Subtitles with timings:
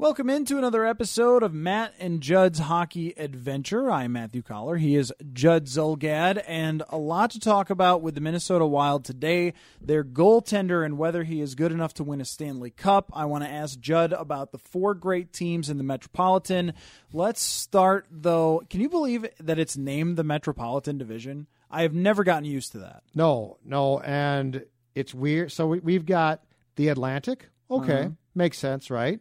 [0.00, 3.90] Welcome into another episode of Matt and Judd's Hockey Adventure.
[3.90, 4.78] I'm Matthew Coller.
[4.78, 9.52] He is Judd Zulgad, and a lot to talk about with the Minnesota Wild today.
[9.78, 13.10] Their goaltender and whether he is good enough to win a Stanley Cup.
[13.12, 16.72] I want to ask Judd about the four great teams in the Metropolitan.
[17.12, 18.62] Let's start, though.
[18.70, 21.46] Can you believe that it's named the Metropolitan Division?
[21.70, 23.02] I have never gotten used to that.
[23.14, 24.64] No, no, and
[24.94, 25.52] it's weird.
[25.52, 26.42] So we, we've got
[26.76, 27.50] the Atlantic.
[27.70, 28.10] Okay, uh-huh.
[28.34, 29.20] makes sense, right?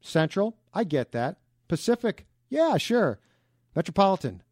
[0.00, 1.38] Central, I get that.
[1.68, 3.20] Pacific, yeah, sure.
[3.74, 4.42] Metropolitan,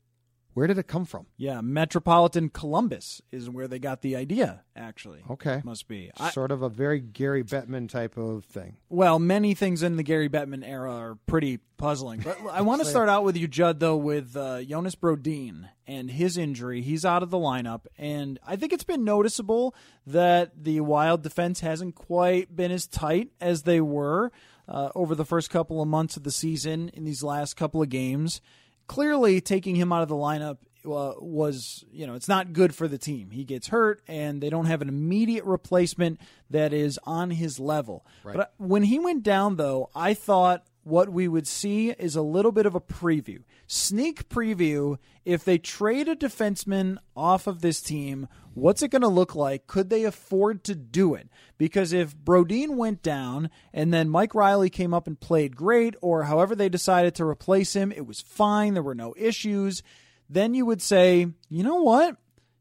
[0.59, 1.27] where did it come from?
[1.37, 5.21] Yeah, Metropolitan Columbus is where they got the idea, actually.
[5.31, 6.11] Okay, Must be.
[6.19, 8.77] I, sort of a very Gary Bettman type of thing.
[8.89, 12.23] Well, many things in the Gary Bettman era are pretty puzzling.
[12.23, 16.11] But I want to start out with you, Judd, though, with uh, Jonas Brodin and
[16.11, 16.83] his injury.
[16.83, 19.77] He's out of the lineup, and I think it's been noticeable
[20.09, 24.33] that the Wild defense hasn't quite been as tight as they were
[24.69, 27.89] uh, over the first couple of months of the season in these last couple of
[27.89, 28.41] games.
[28.87, 32.89] Clearly, taking him out of the lineup uh, was, you know, it's not good for
[32.89, 33.31] the team.
[33.31, 36.21] He gets hurt, and they don't have an immediate replacement
[36.51, 38.07] that is on his level.
[38.25, 42.23] But uh, when he went down, though, I thought what we would see is a
[42.23, 43.43] little bit of a preview.
[43.67, 49.09] Sneak preview if they trade a defenseman off of this team, what's it going to
[49.09, 49.67] look like?
[49.67, 51.29] Could they afford to do it?
[51.59, 56.25] Because if Brodin went down and then Mike Reilly came up and played great, or
[56.25, 59.83] however they decided to replace him, it was fine, there were no issues,
[60.31, 62.17] then you would say, you know what?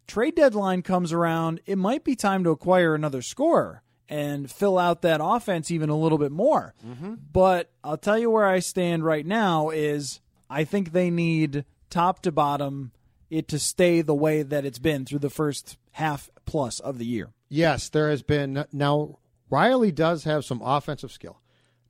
[0.05, 5.01] Trade deadline comes around, it might be time to acquire another scorer and fill out
[5.01, 6.73] that offense even a little bit more.
[6.85, 7.15] Mm-hmm.
[7.31, 12.21] But I'll tell you where I stand right now is I think they need top
[12.23, 12.91] to bottom
[13.29, 17.05] it to stay the way that it's been through the first half plus of the
[17.05, 17.29] year.
[17.49, 18.65] Yes, there has been.
[18.71, 19.19] Now,
[19.49, 21.41] Reilly does have some offensive skill,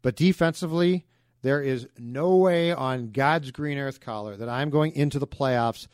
[0.02, 1.06] but defensively,
[1.42, 5.88] there is no way on God's green earth Coller that I'm going into the playoffs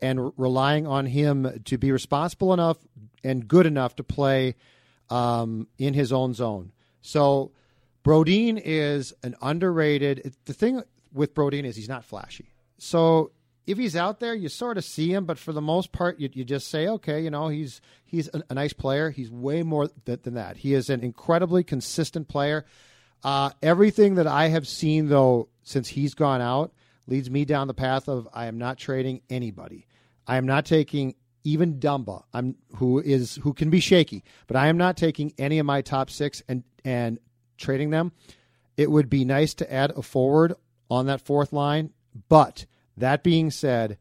[0.00, 2.78] and re- relying on him to be responsible enough
[3.22, 4.54] and good enough to play
[5.10, 6.72] um, in his own zone.
[7.02, 7.52] So,
[8.04, 10.34] Brodin is an underrated.
[10.46, 10.82] The thing
[11.12, 12.52] with Brodin is he's not flashy.
[12.78, 13.32] So
[13.66, 16.30] if he's out there, you sort of see him, but for the most part, you,
[16.32, 19.10] you just say, okay, you know, he's he's a, a nice player.
[19.10, 20.56] He's way more th- than that.
[20.56, 22.64] He is an incredibly consistent player.
[23.22, 26.72] Uh, everything that I have seen, though, since he's gone out,
[27.06, 29.86] leads me down the path of I am not trading anybody.
[30.26, 31.14] I am not taking
[31.44, 35.58] even Dumba, I'm who is who can be shaky, but I am not taking any
[35.58, 37.18] of my top six and and
[37.56, 38.12] trading them.
[38.76, 40.54] It would be nice to add a forward
[40.90, 41.90] on that fourth line,
[42.28, 43.98] but that being said,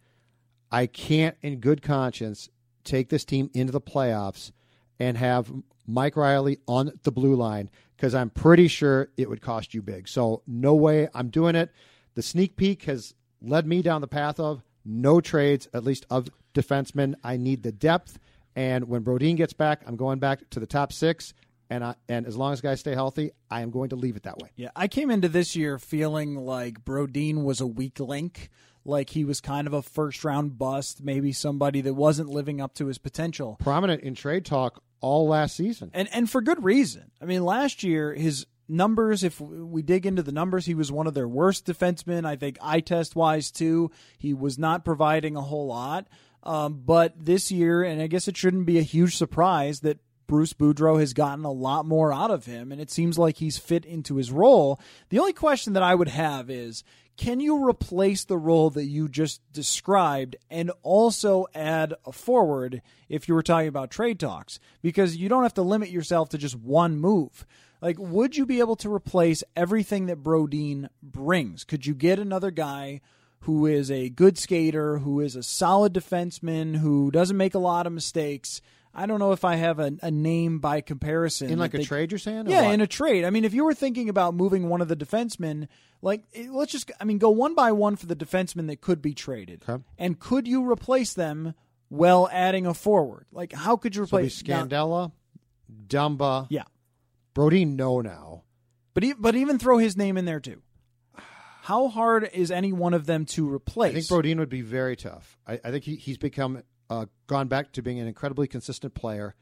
[0.71, 2.49] I can't, in good conscience,
[2.83, 4.51] take this team into the playoffs
[4.99, 5.51] and have
[5.87, 10.07] Mike Reilly on the blue line because I'm pretty sure it would cost you big.
[10.07, 11.71] So, no way I'm doing it.
[12.15, 16.27] The sneak peek has led me down the path of no trades, at least of
[16.53, 17.15] defensemen.
[17.23, 18.19] I need the depth.
[18.55, 21.33] And when Brodin gets back, I'm going back to the top six.
[21.69, 24.23] And, I, and as long as guys stay healthy, I am going to leave it
[24.23, 24.49] that way.
[24.55, 28.49] Yeah, I came into this year feeling like Brodin was a weak link,
[28.83, 32.73] like he was kind of a first round bust, maybe somebody that wasn't living up
[32.75, 33.57] to his potential.
[33.59, 35.91] Prominent in trade talk all last season.
[35.93, 37.11] And and for good reason.
[37.21, 41.07] I mean, last year his numbers, if we dig into the numbers, he was one
[41.07, 42.25] of their worst defensemen.
[42.25, 46.07] I think eye test wise too, he was not providing a whole lot.
[46.43, 50.53] Um, but this year, and I guess it shouldn't be a huge surprise that Bruce
[50.53, 53.83] Boudreau has gotten a lot more out of him, and it seems like he's fit
[53.83, 54.79] into his role.
[55.09, 56.83] The only question that I would have is
[57.19, 63.27] can you replace the role that you just described and also add a forward if
[63.27, 64.57] you were talking about trade talks?
[64.81, 67.45] Because you don't have to limit yourself to just one move.
[67.81, 71.63] Like, would you be able to replace everything that Brodin brings?
[71.63, 73.01] Could you get another guy
[73.41, 77.87] who is a good skater, who is a solid defenseman, who doesn't make a lot
[77.87, 78.61] of mistakes?
[78.93, 81.49] I don't know if I have a, a name by comparison.
[81.51, 82.49] In like that a trade, you're saying?
[82.49, 82.73] Yeah, what?
[82.73, 83.23] in a trade.
[83.23, 85.67] I mean, if you were thinking about moving one of the defensemen,
[86.01, 89.13] like let's just, I mean, go one by one for the defensemen that could be
[89.13, 89.81] traded, Okay.
[89.97, 91.53] and could you replace them
[91.87, 93.25] while adding a forward?
[93.31, 95.11] Like, how could you So replace now- Scandella,
[95.87, 96.63] Dumba, Yeah,
[97.39, 97.63] Brody.
[97.63, 98.43] No, now.
[98.93, 100.61] but e- but even throw his name in there too.
[101.61, 103.91] How hard is any one of them to replace?
[103.91, 105.37] I think Brodin would be very tough.
[105.47, 109.35] I, I think he, he's become uh, gone back to being an incredibly consistent player.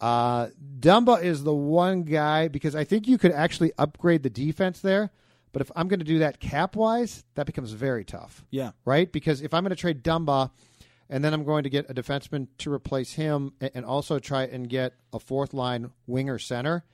[0.00, 0.48] Uh,
[0.80, 5.10] Dumba is the one guy because I think you could actually upgrade the defense there.
[5.52, 8.44] But if I'm going to do that cap wise, that becomes very tough.
[8.50, 8.72] Yeah.
[8.84, 9.10] Right?
[9.10, 10.50] Because if I'm going to trade Dumba
[11.08, 14.68] and then I'm going to get a defenseman to replace him and also try and
[14.68, 16.84] get a fourth line winger center,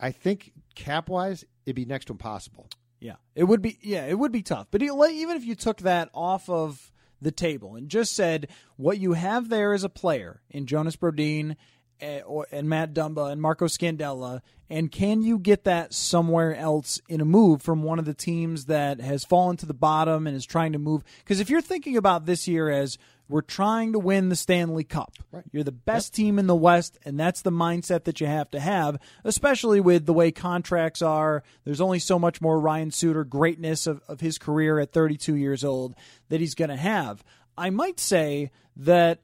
[0.00, 2.68] I think cap wise, it'd be next to impossible.
[3.00, 3.78] Yeah, it would be.
[3.82, 4.68] Yeah, it would be tough.
[4.70, 9.12] But even if you took that off of the table and just said what you
[9.12, 11.56] have there as a player in Jonas Brodin
[12.00, 12.20] eh,
[12.52, 17.24] and Matt Dumba and Marco Scandella, and can you get that somewhere else in a
[17.24, 20.72] move from one of the teams that has fallen to the bottom and is trying
[20.72, 21.02] to move?
[21.18, 22.96] Because if you're thinking about this year as
[23.28, 25.12] we're trying to win the Stanley Cup.
[25.50, 28.60] You're the best team in the West, and that's the mindset that you have to
[28.60, 31.42] have, especially with the way contracts are.
[31.64, 35.64] There's only so much more Ryan Suter greatness of, of his career at 32 years
[35.64, 35.94] old
[36.28, 37.24] that he's going to have.
[37.56, 39.20] I might say that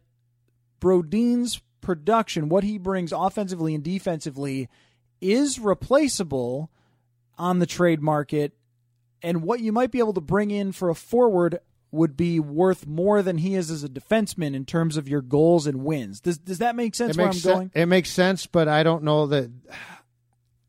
[0.81, 4.69] Brodin's production, what he brings offensively and defensively,
[5.21, 6.71] is replaceable
[7.37, 8.53] on the trade market,
[9.23, 11.59] and what you might be able to bring in for a forward
[11.93, 15.67] would be worth more than he is as a defenseman in terms of your goals
[15.67, 16.21] and wins.
[16.21, 17.71] Does does that make sense it where makes I'm sen- going?
[17.75, 19.51] It makes sense, but I don't know that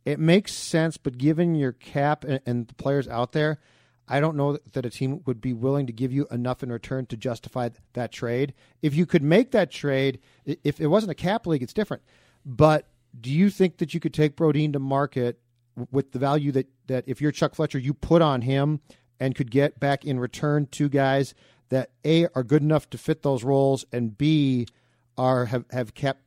[0.06, 0.98] it makes sense.
[0.98, 3.60] But given your cap and, and the players out there,
[4.08, 7.06] I don't know that a team would be willing to give you enough in return
[7.08, 8.54] to justify that trade.
[8.82, 12.04] If you could make that trade, if it wasn't a cap league, it's different.
[12.46, 12.88] But
[13.20, 15.40] do you think that you could take Brodin to market
[15.92, 18.82] with the value that that if you're Chuck Fletcher, you put on him
[19.22, 21.34] and could get back in return two guys
[21.70, 24.68] that a are good enough to fit those roles and b
[25.18, 26.22] are have have kept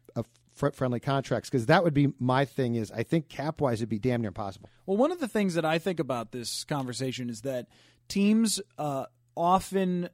[0.54, 3.98] friendly contracts because that would be my thing is I think cap wise it'd be
[3.98, 4.68] damn near impossible.
[4.86, 7.66] Well, one of the things that I think about this conversation is that
[8.08, 9.06] teams uh,
[9.36, 10.08] often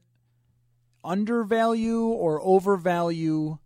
[1.05, 3.59] undervalue or overvalue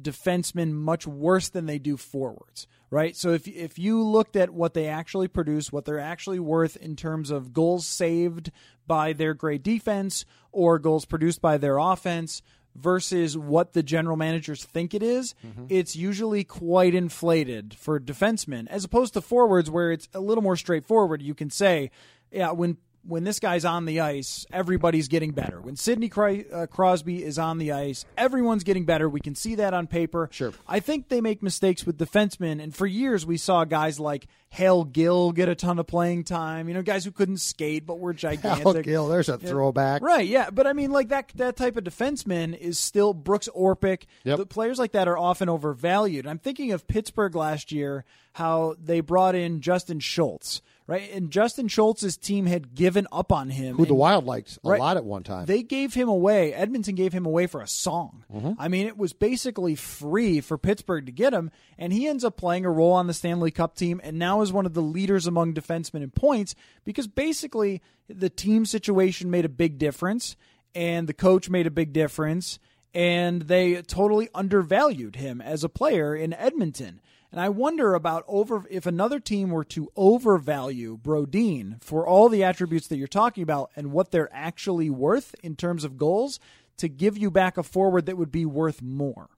[0.00, 3.16] defensemen much worse than they do forwards, right?
[3.16, 6.96] So if if you looked at what they actually produce, what they're actually worth in
[6.96, 8.50] terms of goals saved
[8.86, 12.42] by their great defense or goals produced by their offense
[12.76, 15.66] versus what the general managers think it is, mm-hmm.
[15.68, 20.56] it's usually quite inflated for defensemen as opposed to forwards where it's a little more
[20.56, 21.22] straightforward.
[21.22, 21.90] You can say,
[22.32, 22.76] yeah, when
[23.06, 25.60] when this guy's on the ice, everybody's getting better.
[25.60, 29.08] When Sidney Cry- uh, Crosby is on the ice, everyone's getting better.
[29.08, 30.28] We can see that on paper.
[30.32, 30.52] Sure.
[30.66, 34.84] I think they make mistakes with defensemen, and for years we saw guys like Hal
[34.84, 36.68] Gill get a ton of playing time.
[36.68, 38.64] You know, guys who couldn't skate but were gigantic.
[38.64, 40.02] Hal Gill, there's a throwback.
[40.02, 44.04] Right, yeah, but I mean, like that that type of defenseman is still Brooks Orpik.
[44.24, 44.38] Yep.
[44.38, 46.26] The players like that are often overvalued.
[46.26, 48.04] I'm thinking of Pittsburgh last year,
[48.34, 51.10] how they brought in Justin Schultz, right?
[51.12, 53.76] And Justin Schultz's team had given up on him.
[53.76, 54.80] Who the Wild liked a Right.
[54.80, 55.46] lot at one time.
[55.46, 56.52] they gave him away.
[56.52, 58.24] Edmonton gave him away for a song.
[58.32, 58.52] Mm-hmm.
[58.58, 62.36] I mean, it was basically free for Pittsburgh to get him, and he ends up
[62.36, 65.26] playing a role on the Stanley Cup team, and now is one of the leaders
[65.26, 66.54] among defensemen in points
[66.84, 70.36] because basically the team situation made a big difference,
[70.74, 72.58] and the coach made a big difference,
[72.92, 77.00] and they totally undervalued him as a player in Edmonton.
[77.34, 82.44] And I wonder about over if another team were to overvalue Brodin for all the
[82.44, 86.38] attributes that you're talking about and what they're actually worth in terms of goals
[86.76, 89.30] to give you back a forward that would be worth more.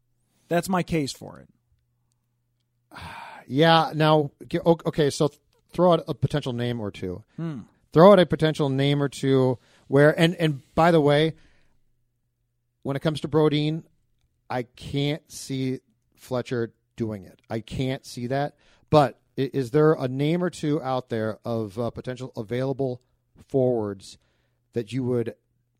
[0.48, 1.48] That's my case for it.
[3.48, 3.92] Yeah.
[3.94, 5.08] Now, okay.
[5.08, 5.30] So
[5.70, 7.22] throw out a potential name or two.
[7.36, 7.60] Hmm.
[7.92, 11.34] Throw out a potential name or two where, and and by the way,
[12.82, 13.84] when it comes to Brodin,
[14.50, 15.78] I can't see
[16.16, 17.40] Fletcher doing it.
[17.48, 18.56] I can't see that.
[18.90, 23.02] But is there a name or two out there of uh, potential available
[23.48, 24.18] forwards
[24.72, 25.34] that you would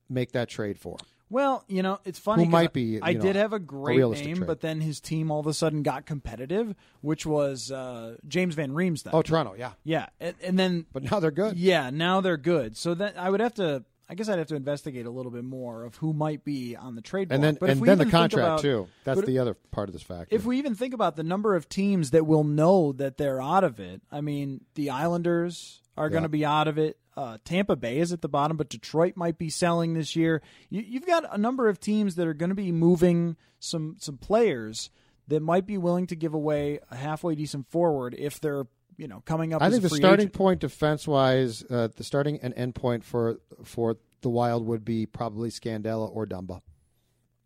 [0.08, 0.98] make that trade for?
[1.28, 2.44] Well, you know, it's funny.
[2.44, 4.46] Who might be, I know, did have a a great realistic name, trade.
[4.46, 8.70] but then his team all of a sudden got competitive, which was uh, James Van
[8.70, 9.10] Riemsdyk.
[9.12, 9.54] Oh, Toronto.
[9.58, 9.72] Yeah.
[9.82, 11.56] yeah, and, and then But now they're good.
[11.56, 12.76] Yeah, now they're good.
[12.76, 15.44] So that I would have to I guess I'd have to investigate a little bit
[15.44, 17.28] more of who might be on the trade.
[17.32, 18.86] And then But if and then the contract about- too.
[19.04, 20.34] That's the other part of this factor.
[20.34, 23.64] If we even think about the number of teams that will know that they're out
[23.64, 26.98] of it, I mean, the Islanders are going to be out of it.
[27.16, 30.42] Uh, Tampa Bay is at the bottom, but Detroit might be selling this year.
[30.68, 34.18] You, you've got a number of teams that are going to be moving some some
[34.18, 34.90] players
[35.28, 39.22] that might be willing to give away a halfway decent forward if they're you know
[39.24, 39.62] coming up.
[39.62, 40.32] I think the starting agent.
[40.32, 45.06] point defense wise, uh, the starting and end point for for the Wild would be
[45.06, 46.60] probably Scandella or Dumba.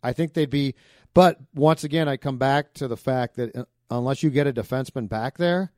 [0.03, 0.73] I think they'd be,
[1.13, 4.53] but once again, I come back to the fact that uh, unless you get a
[4.53, 5.71] defenseman back there,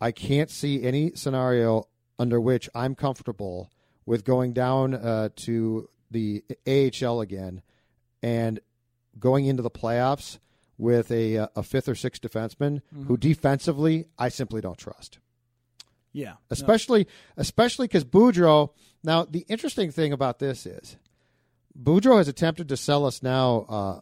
[0.00, 3.70] I can't see any scenario under which I'm comfortable
[4.06, 7.62] with going down uh, to the AHL again
[8.22, 8.60] and
[9.18, 10.38] going into the playoffs
[10.82, 15.18] with a uh, a fifth or sixth defenseman who defensively I simply don't trust
[16.12, 16.36] yeah, no.
[16.50, 18.70] especially especially because Boudreau.
[19.02, 20.96] Now, the interesting thing about this is
[21.80, 24.00] Boudreau has attempted to sell us now, uh,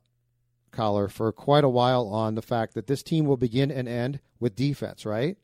[0.72, 4.20] Coller, for quite a while on the fact that this team will begin and end
[4.38, 5.38] with defense, right?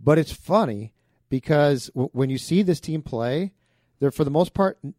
[0.00, 0.92] But it's funny
[1.28, 3.52] because w- when you see this team play,
[4.00, 4.94] they're for the most part n-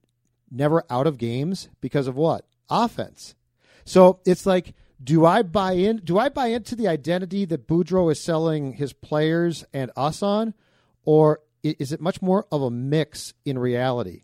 [0.50, 3.36] never out of games because of what offense.
[3.84, 5.98] So it's like, do I buy in?
[5.98, 10.54] Do I buy into the identity that Boudreau is selling his players and us on,
[11.04, 14.24] or is it much more of a mix in reality?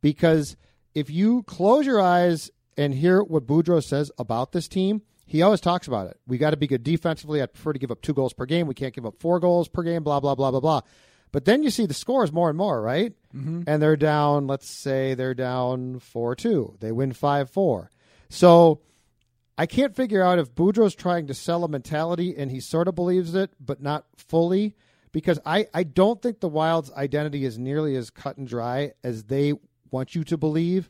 [0.00, 0.56] Because
[0.94, 5.60] if you close your eyes and hear what Boudreau says about this team, he always
[5.60, 6.18] talks about it.
[6.26, 7.42] We got to be good defensively.
[7.42, 8.66] I prefer to give up two goals per game.
[8.66, 10.02] We can't give up four goals per game.
[10.02, 10.80] Blah blah blah blah blah.
[11.30, 13.12] But then you see the scores more and more, right?
[13.34, 13.64] Mm-hmm.
[13.66, 14.46] And they're down.
[14.46, 16.76] Let's say they're down four two.
[16.80, 17.90] They win five four.
[18.30, 18.80] So
[19.58, 22.94] I can't figure out if Boudreau's trying to sell a mentality and he sort of
[22.94, 24.76] believes it, but not fully.
[25.10, 29.24] Because I, I don't think the Wild's identity is nearly as cut and dry as
[29.24, 29.54] they
[29.90, 30.88] want you to believe,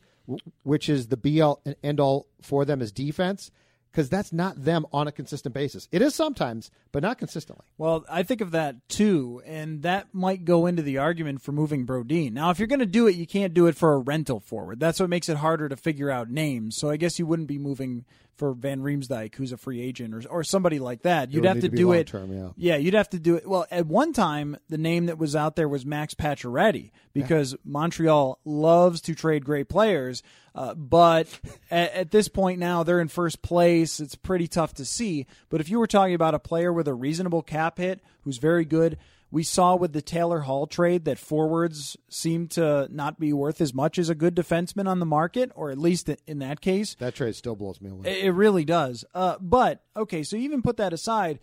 [0.61, 3.49] which is the be all and end all for them is defense.
[3.91, 5.87] Because that's not them on a consistent basis.
[5.91, 7.65] It is sometimes, but not consistently.
[7.79, 11.87] Well, I think of that too, and that might go into the argument for moving
[11.87, 12.33] Brodin.
[12.33, 14.79] Now, if you're going to do it, you can't do it for a rental forward.
[14.79, 16.77] That's what makes it harder to figure out names.
[16.77, 18.05] So I guess you wouldn't be moving
[18.39, 21.31] for Van Riemsdyk, who's a free agent, or or somebody like that.
[21.31, 22.11] You'd have to, to do it.
[22.11, 22.77] long-term, yeah.
[22.77, 23.47] you'd have to do it.
[23.47, 28.39] Well, at one time, the name that was out there was Max Pacioretty because Montreal
[28.45, 30.23] loves to trade great players.
[30.55, 31.27] Uh, but
[31.71, 33.99] at, at this point now, they're in first place.
[33.99, 35.27] It's pretty tough to see.
[35.49, 38.65] But if you were talking about a player with a reasonable cap hit who's very
[38.65, 38.97] good,
[39.31, 43.73] we saw with the Taylor Hall trade that forwards seem to not be worth as
[43.73, 46.95] much as a good defenseman on the market, or at least in that case.
[46.95, 48.21] That trade still blows me away.
[48.21, 49.05] It really does.
[49.13, 51.39] Uh, but okay, so even put that aside,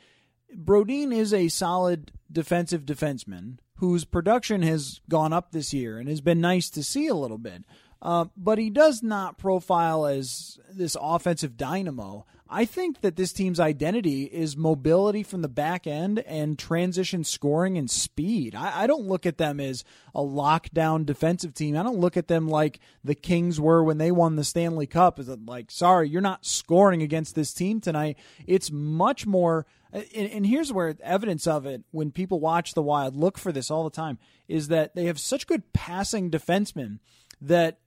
[0.54, 6.20] Brodin is a solid defensive defenseman whose production has gone up this year and has
[6.20, 7.64] been nice to see a little bit.
[8.02, 12.26] Uh, but he does not profile as this offensive dynamo.
[12.48, 17.76] I think that this team's identity is mobility from the back end and transition scoring
[17.76, 18.54] and speed.
[18.54, 19.82] I, I don't look at them as
[20.14, 21.76] a lockdown defensive team.
[21.76, 25.18] I don't look at them like the Kings were when they won the Stanley Cup.
[25.18, 28.16] Is like, sorry, you're not scoring against this team tonight.
[28.46, 29.66] It's much more.
[29.92, 33.70] And, and here's where evidence of it when people watch the Wild look for this
[33.72, 37.00] all the time is that they have such good passing defensemen
[37.40, 37.80] that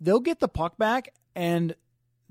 [0.00, 1.74] they'll get the puck back and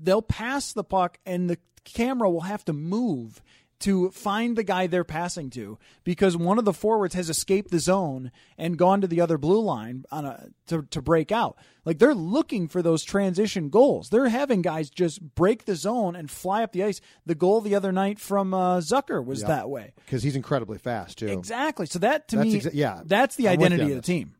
[0.00, 1.58] they'll pass the puck and the
[1.94, 3.42] camera will have to move
[3.78, 7.78] to find the guy they're passing to because one of the forwards has escaped the
[7.78, 11.58] zone and gone to the other blue line on a to, to break out.
[11.84, 14.08] Like they're looking for those transition goals.
[14.08, 17.02] They're having guys just break the zone and fly up the ice.
[17.26, 19.48] The goal the other night from uh, Zucker was Yep.
[19.48, 19.92] that way.
[20.06, 21.26] Because he's incredibly fast, too.
[21.28, 21.84] Exactly.
[21.84, 24.36] So that to That's me, exa- yeah, that's the I'm identity of the team.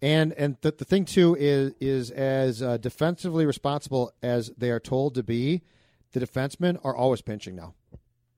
[0.00, 4.80] And and the, the thing too is is as uh, defensively responsible as they are
[4.80, 5.62] told to be,
[6.12, 7.74] the defensemen are always pinching now.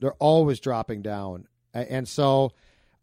[0.00, 2.52] They're always dropping down, and so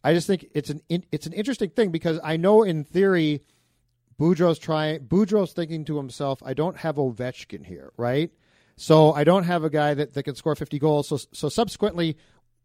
[0.03, 3.43] I just think it's an it's an interesting thing because I know in theory,
[4.19, 8.31] Boudreau's trying Boudreau's thinking to himself, I don't have Ovechkin here, right?
[8.77, 11.07] So I don't have a guy that, that can score fifty goals.
[11.07, 12.17] So so subsequently,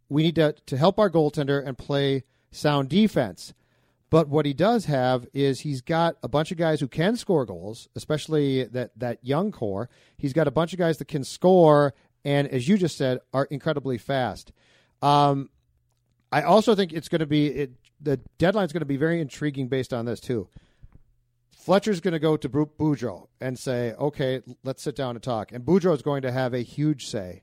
[0.09, 3.55] we need to to help our goaltender and play sound defense.
[4.09, 7.45] But what he does have is he's got a bunch of guys who can score
[7.45, 9.91] goals, especially that that young core.
[10.17, 11.93] He's got a bunch of guys that can score,
[12.25, 14.53] and as you just said, are incredibly fast.
[15.03, 15.51] Um,
[16.31, 19.69] I also think it's going to be it, the deadline's going to be very intriguing
[19.69, 20.49] based on this too.
[21.57, 25.65] Fletcher's going to go to Boudreau and say, "Okay, let's sit down and talk." And
[25.65, 27.43] Boudreau is going to have a huge say.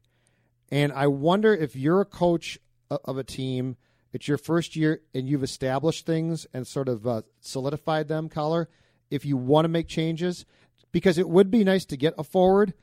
[0.71, 2.57] And I wonder if you're a coach
[2.89, 3.75] of a team,
[4.13, 8.69] it's your first year, and you've established things and sort of uh, solidified them, Coller.
[9.09, 10.45] if you want to make changes
[10.91, 12.73] because it would be nice to get a forward,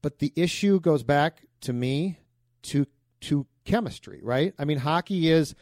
[0.00, 2.18] but the issue goes back to me
[2.62, 2.86] to
[3.20, 4.54] to chemistry, right?
[4.58, 5.54] I mean, hockey is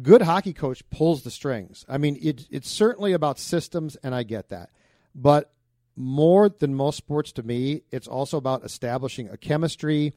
[0.00, 1.84] good hockey coach pulls the strings.
[1.88, 4.70] I mean, it, it's certainly about systems, and I get that,
[5.14, 5.52] but
[5.94, 10.14] more than most sports to me, it's also about establishing a chemistry,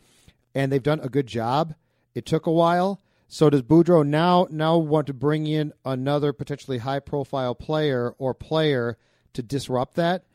[0.53, 1.75] and they've done a good job.
[2.13, 3.01] It took a while.
[3.27, 8.33] So does Boudreau now now want to bring in another potentially high profile player or
[8.33, 8.97] player
[9.33, 10.25] to disrupt that?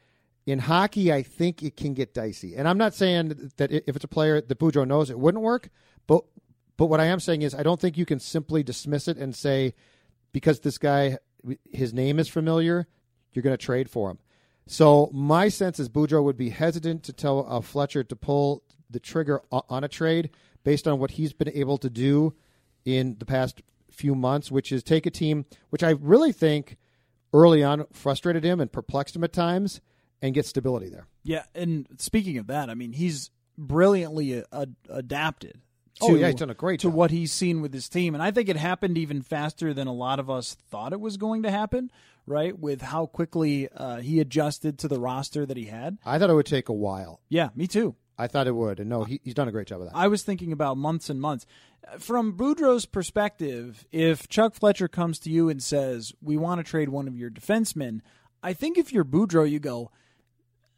[0.47, 2.57] In hockey, I think it can get dicey.
[2.57, 5.69] And I'm not saying that if it's a player that Boudreau knows it wouldn't work,
[6.07, 6.25] but
[6.77, 9.35] but what I am saying is I don't think you can simply dismiss it and
[9.37, 9.75] say
[10.33, 11.19] because this guy
[11.71, 12.87] his name is familiar,
[13.33, 14.19] you're going to trade for him.
[14.67, 19.01] So my sense is Boudreau would be hesitant to tell uh, Fletcher to pull the
[19.01, 20.31] trigger on a trade
[20.65, 22.35] based on what he's been able to do
[22.85, 26.77] in the past few months, which is take a team which I really think
[27.33, 29.81] early on frustrated him and perplexed him at times
[30.23, 31.07] and get stability there.
[31.23, 34.43] Yeah, and speaking of that, I mean, he's brilliantly
[34.89, 35.61] adapted.
[36.01, 36.95] To, oh yeah, he's done a great to job.
[36.95, 39.93] what he's seen with his team, and I think it happened even faster than a
[39.93, 41.91] lot of us thought it was going to happen.
[42.27, 45.99] Right, with how quickly uh, he adjusted to the roster that he had.
[46.07, 47.21] I thought it would take a while.
[47.29, 47.97] Yeah, me too.
[48.17, 49.97] I thought it would, and no, he, he's done a great job of that.
[49.97, 51.45] I was thinking about months and months.
[51.99, 56.89] From Boudreau's perspective, if Chuck Fletcher comes to you and says, "We want to trade
[56.89, 58.01] one of your defensemen,"
[58.43, 59.91] I think if you're Boudreau, you go,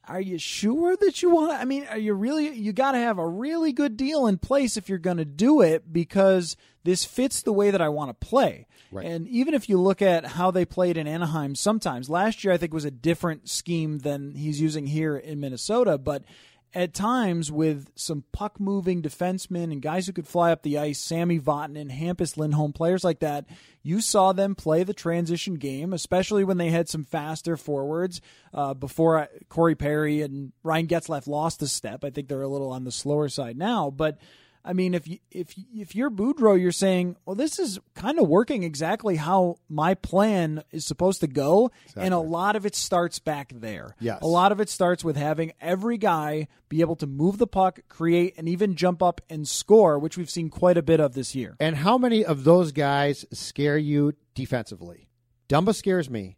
[0.08, 1.56] are you sure that you want To?
[1.56, 4.76] I mean, are you really you got to have a really good deal in place
[4.76, 8.26] if you're going to do it because this fits the way that I want to
[8.26, 8.66] play.
[8.90, 9.06] Right.
[9.06, 12.56] And even if you look at how they played in Anaheim sometimes, last year I
[12.56, 16.24] think was a different scheme than he's using here in Minnesota, but
[16.74, 20.98] at times with some puck moving defensemen and guys who could fly up the ice,
[20.98, 23.44] Sami Vatanen, Hampus Lindholm, players like that,
[23.82, 28.20] you saw them play the transition game, especially when they had some faster forwards.
[28.54, 32.70] Uh, before Corey Perry and Ryan Getzlaf lost a step, I think they're a little
[32.70, 34.18] on the slower side now, but
[34.64, 38.28] I mean, if you, if if you're Boudreau, you're saying, well, this is kind of
[38.28, 42.04] working exactly how my plan is supposed to go, exactly.
[42.04, 43.96] and a lot of it starts back there.
[43.98, 47.46] Yes, a lot of it starts with having every guy be able to move the
[47.46, 51.14] puck, create, and even jump up and score, which we've seen quite a bit of
[51.14, 51.56] this year.
[51.58, 55.08] And how many of those guys scare you defensively?
[55.48, 56.36] Dumba scares me.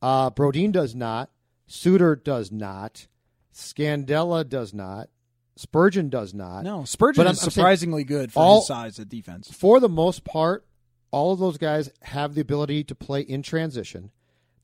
[0.00, 1.30] Uh, does not.
[1.66, 3.06] Suter does not.
[3.54, 5.10] Scandella does not.
[5.56, 6.64] Spurgeon does not.
[6.64, 9.50] No, Spurgeon is surprisingly good for all, his size at defense.
[9.52, 10.66] For the most part,
[11.10, 14.10] all of those guys have the ability to play in transition.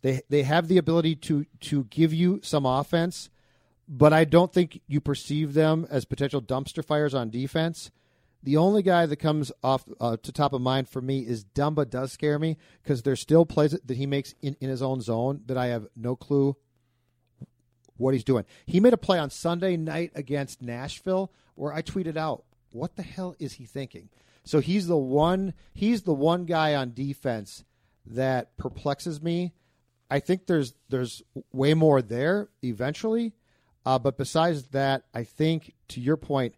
[0.02, 3.30] They they have the ability to to give you some offense,
[3.88, 7.90] but I don't think you perceive them as potential dumpster fires on defense.
[8.42, 11.90] The only guy that comes off uh, to top of mind for me is Dumba.
[11.90, 15.42] Does scare me because there's still plays that he makes in, in his own zone
[15.46, 16.56] that I have no clue
[17.98, 18.44] what he's doing.
[18.64, 23.02] He made a play on Sunday night against Nashville where I tweeted out, "What the
[23.02, 24.08] hell is he thinking?"
[24.44, 27.64] So he's the one he's the one guy on defense
[28.06, 29.52] that perplexes me.
[30.10, 33.34] I think there's there's way more there eventually,
[33.84, 36.54] uh, but besides that, I think to your point,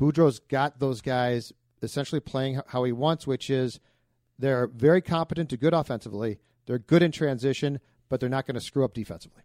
[0.00, 1.52] Boudreau's got those guys
[1.82, 3.80] essentially playing how he wants, which is
[4.38, 6.38] they're very competent to good offensively.
[6.66, 9.42] They're good in transition, but they're not going to screw up defensively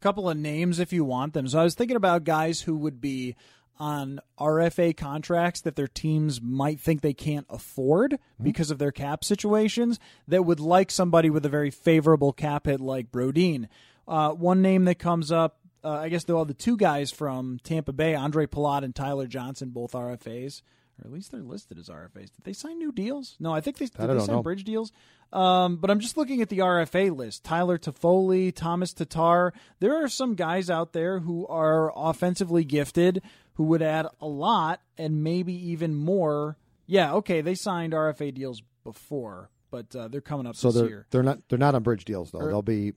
[0.00, 1.46] couple of names if you want them.
[1.48, 3.36] So I was thinking about guys who would be
[3.78, 8.44] on RFA contracts that their teams might think they can't afford mm-hmm.
[8.44, 12.80] because of their cap situations that would like somebody with a very favorable cap hit
[12.80, 13.68] like Brodin.
[14.06, 17.58] Uh, one name that comes up, uh, I guess, though, are the two guys from
[17.64, 20.60] Tampa Bay, Ondrej Palat and Tyler Johnson, both RFAs
[21.02, 22.32] or at least they're listed as RFAs.
[22.32, 23.36] Did they sign new deals?
[23.40, 24.42] No, I think they, did they sign know.
[24.42, 24.92] bridge deals.
[25.32, 27.44] Um, but I'm just looking at the RFA list.
[27.44, 29.52] Tyler Toffoli, Thomas Tatar.
[29.78, 33.22] There are some guys out there who are offensively gifted
[33.54, 36.56] who would add a lot and maybe even more.
[36.86, 40.88] Yeah, okay, they signed RFA deals before, but uh, they're coming up so this they're,
[40.88, 41.06] year.
[41.10, 42.40] They're not they're not on bridge deals though.
[42.40, 42.94] Or, They'll be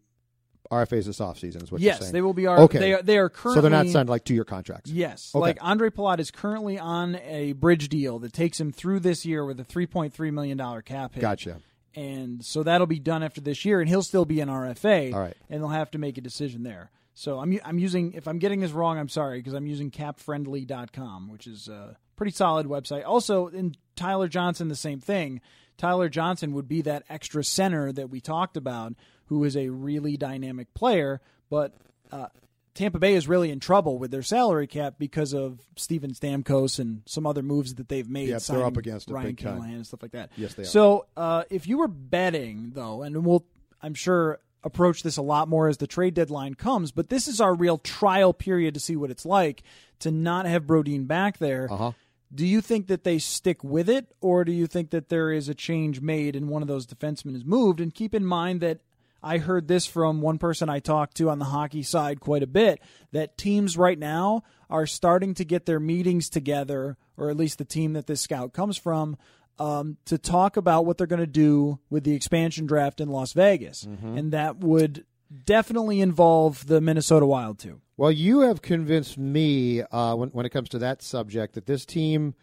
[0.74, 2.02] RFAs this offseason is what yes, you're saying.
[2.02, 2.48] Yes, they will be.
[2.48, 2.80] R- okay.
[2.80, 3.58] They are, they are currently.
[3.58, 4.90] So they're not signed like two year contracts.
[4.90, 5.32] Yes.
[5.34, 5.42] Okay.
[5.42, 9.46] Like Ondrej Palat is currently on a bridge deal that takes him through this year
[9.46, 11.22] with a $3.3 million cap hit.
[11.22, 11.60] Gotcha.
[11.96, 15.14] And so that'll be done after this year, and he'll still be an RFA.
[15.14, 15.38] All right.
[15.50, 16.92] And they'll have to make a decision there.
[17.14, 21.30] So I'm I'm using if I'm getting this wrong, I'm sorry because I'm using capfriendly.com,
[21.30, 23.04] which is a pretty solid website.
[23.06, 25.42] Also, in Tyler Johnson, the same thing.
[25.78, 28.94] Tyler Johnson would be that extra center that we talked about,
[29.28, 31.74] who is a really dynamic player, but
[32.12, 32.28] uh,
[32.74, 37.04] Tampa Bay is really in trouble with their salary cap because of Steven Stamkos and
[37.06, 38.30] some other moves that they've made.
[38.30, 40.32] Yeah, they're up against Ryan big Callahan and stuff like that.
[40.36, 40.68] Yes, they are.
[40.68, 43.46] So uh, if you were betting though, and we'll,
[43.82, 47.40] I'm sure approach this a lot more as the trade deadline comes, but this is
[47.40, 49.62] our real trial period to see what it's like
[50.00, 51.68] to not have Brodin back there.
[51.72, 51.92] Uh-huh.
[52.34, 55.50] Do you think that they stick with it, or do you think that there is
[55.50, 57.80] a change made and one of those defensemen is moved?
[57.80, 58.80] And keep in mind that
[59.24, 62.48] I heard this from one person I talked to on the hockey side quite a
[62.48, 62.82] bit
[63.12, 67.66] that teams right now are starting to get their meetings together, or at least the
[67.66, 69.18] team that this scout comes from,
[69.60, 73.34] um, to talk about what they're going to do with the expansion draft in Las
[73.34, 73.84] Vegas.
[74.18, 75.06] And that would
[75.46, 77.80] definitely involve the Minnesota Wild, too.
[77.96, 81.86] Well, you have convinced me uh, when, when it comes to that subject that this
[81.86, 82.34] team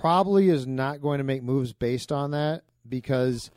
[0.00, 3.50] probably is not going to make moves based on that because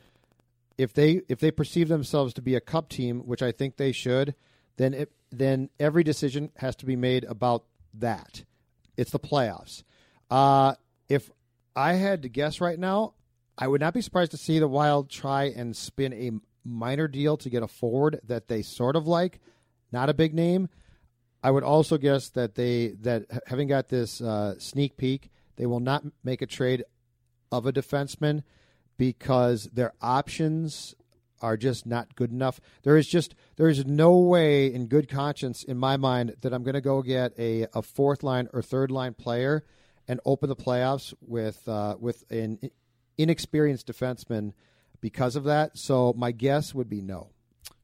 [0.77, 3.91] if they if they perceive themselves to be a cup team, which I think they
[3.91, 4.35] should,
[4.77, 8.43] then it, then every decision has to be made about that.
[8.97, 9.83] It's the playoffs.
[10.29, 10.75] Uh,
[11.09, 11.29] if
[11.75, 13.13] I had to guess right now,
[13.57, 16.31] I would not be surprised to see the Wild try and spin a
[16.63, 19.39] minor deal to get a forward that they sort of like,
[19.91, 20.69] not a big name.
[21.43, 25.81] I would also guess that they that having got this uh, sneak peek, they will
[25.81, 26.83] not make a trade
[27.51, 28.43] of a defenseman
[28.97, 30.95] because their options
[31.41, 32.59] are just not good enough.
[32.83, 36.63] There is just there is no way in good conscience in my mind that I'm
[36.63, 39.63] going to go get a, a fourth line or third line player
[40.07, 42.59] and open the playoffs with uh, with an
[43.17, 44.53] inexperienced defenseman
[45.01, 45.77] because of that.
[45.77, 47.29] So my guess would be no.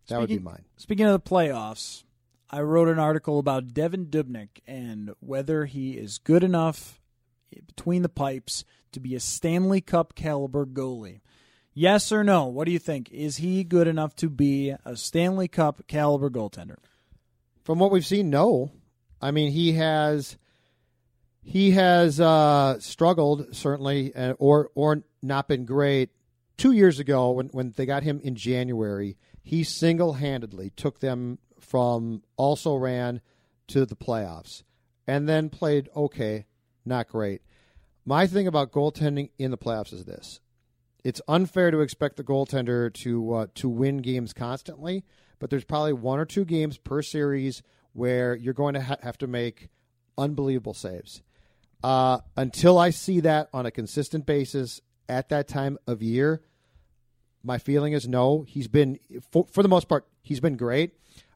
[0.07, 0.65] That would be Speaking- mine.
[0.77, 2.03] Speaking of the playoffs,
[2.49, 6.99] I wrote an article about Devan Dubnyk and whether he is good enough
[7.67, 11.21] between the pipes to be a Stanley Cup caliber goalie.
[11.73, 12.45] Yes or no?
[12.45, 13.11] What do you think?
[13.11, 16.77] Is he good enough to be a Stanley Cup caliber goaltender?
[17.63, 18.71] From what we've seen, no.
[19.21, 20.37] I mean, he has
[21.41, 26.09] he has uh, struggled certainly, uh, or or not been great.
[26.57, 31.39] Two years ago, when when they got him in January, he single handedly took them
[31.59, 33.21] from also ran
[33.67, 34.63] to the playoffs,
[35.07, 36.45] and then played okay,
[36.85, 37.41] not great.
[38.05, 40.39] My thing about goaltending in the playoffs is this:
[41.03, 45.03] it's unfair to expect the goaltender to uh, to win games constantly,
[45.39, 47.61] but there's probably one or two games per series
[47.93, 49.69] where you're going to ha- have to make
[50.17, 51.21] unbelievable saves.
[51.83, 56.41] Uh, until I see that on a consistent basis at that time of year,
[57.43, 58.43] my feeling is no.
[58.47, 58.99] He's been,
[59.31, 60.93] for, for the most part, he's been great.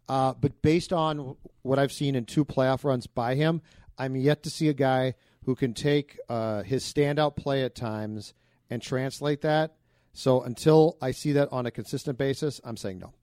[0.10, 3.62] Uh, but based on what I've seen in two playoff runs by him,
[3.98, 8.34] I'm yet to see a guy who can take uh, his standout play at times
[8.70, 9.76] and translate that.
[10.14, 13.14] So until I see that on a consistent basis, I'm saying no.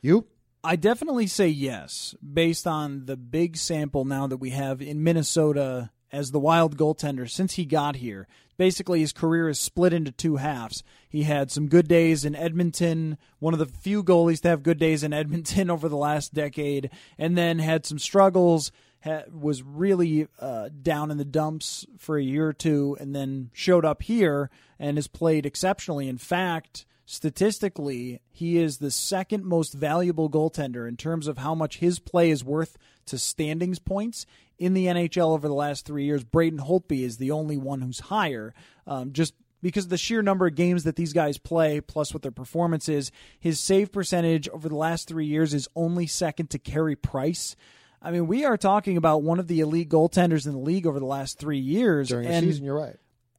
[0.00, 0.26] You?
[0.64, 5.90] I definitely say yes, based on the big sample now that we have in Minnesota
[6.12, 8.28] as the wild goaltender since he got here.
[8.58, 10.84] Basically, his career is split into two halves.
[11.08, 14.78] He had some good days in Edmonton, one of the few goalies to have good
[14.78, 18.70] days in Edmonton over the last decade, and then had some struggles.
[19.04, 23.50] Ha- was really uh, down in the dumps for a year or two, and then
[23.52, 26.08] showed up here and has played exceptionally.
[26.08, 31.78] In fact, statistically, he is the second most valuable goaltender in terms of how much
[31.78, 34.26] his play is worth to standings points
[34.58, 36.24] in the NHL over the last three years.
[36.24, 38.54] Braden Holtby is the only one who's higher,
[38.86, 42.22] um, just because of the sheer number of games that these guys play, plus what
[42.22, 43.12] their performance is.
[43.38, 47.56] His save percentage over the last three years is only second to Carey Price.
[48.02, 50.98] I mean, we are talking about one of the elite goaltenders in the league over
[50.98, 52.08] the last three years.
[52.08, 52.96] During the season, you're right.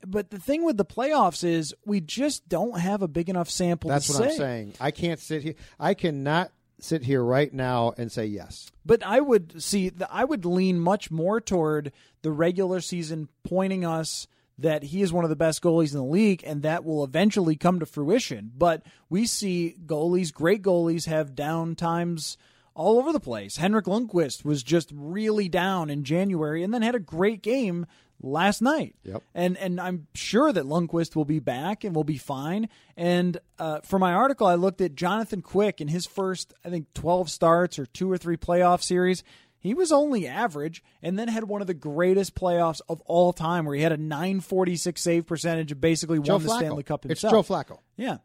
[0.08, 3.90] but the thing with the playoffs is we just don't have a big enough sample.
[3.90, 4.74] That's what I'm saying.
[4.80, 5.56] I can't sit here.
[5.80, 8.72] I cannot sit here right now and say yes.
[8.86, 9.92] But I would see.
[10.10, 14.28] I would lean much more toward the regular season pointing us
[14.60, 17.56] that he is one of the best goalies in the league, and that will eventually
[17.56, 18.52] come to fruition.
[18.56, 22.38] But we see goalies, great goalies, have down times
[22.76, 23.58] all over the place.
[23.58, 27.86] Henrik Lundqvist was just really down in January, and then had a great game
[28.22, 28.96] last night.
[29.04, 29.24] Yep.
[29.36, 32.70] And and I'm sure that Lundqvist will be back and will be fine.
[32.98, 36.94] And uh, for my article, I looked at Jonathan Quick in his first, I think,
[36.94, 39.24] 12 starts or two or three playoff series.
[39.60, 43.66] He was only average, and then had one of the greatest playoffs of all time,
[43.66, 46.58] where he had a 946 save percentage and basically Joe won the Flacco.
[46.58, 47.34] Stanley Cup himself.
[47.34, 47.48] It's.
[47.48, 47.80] Joe Flacco.
[47.96, 48.18] Yeah.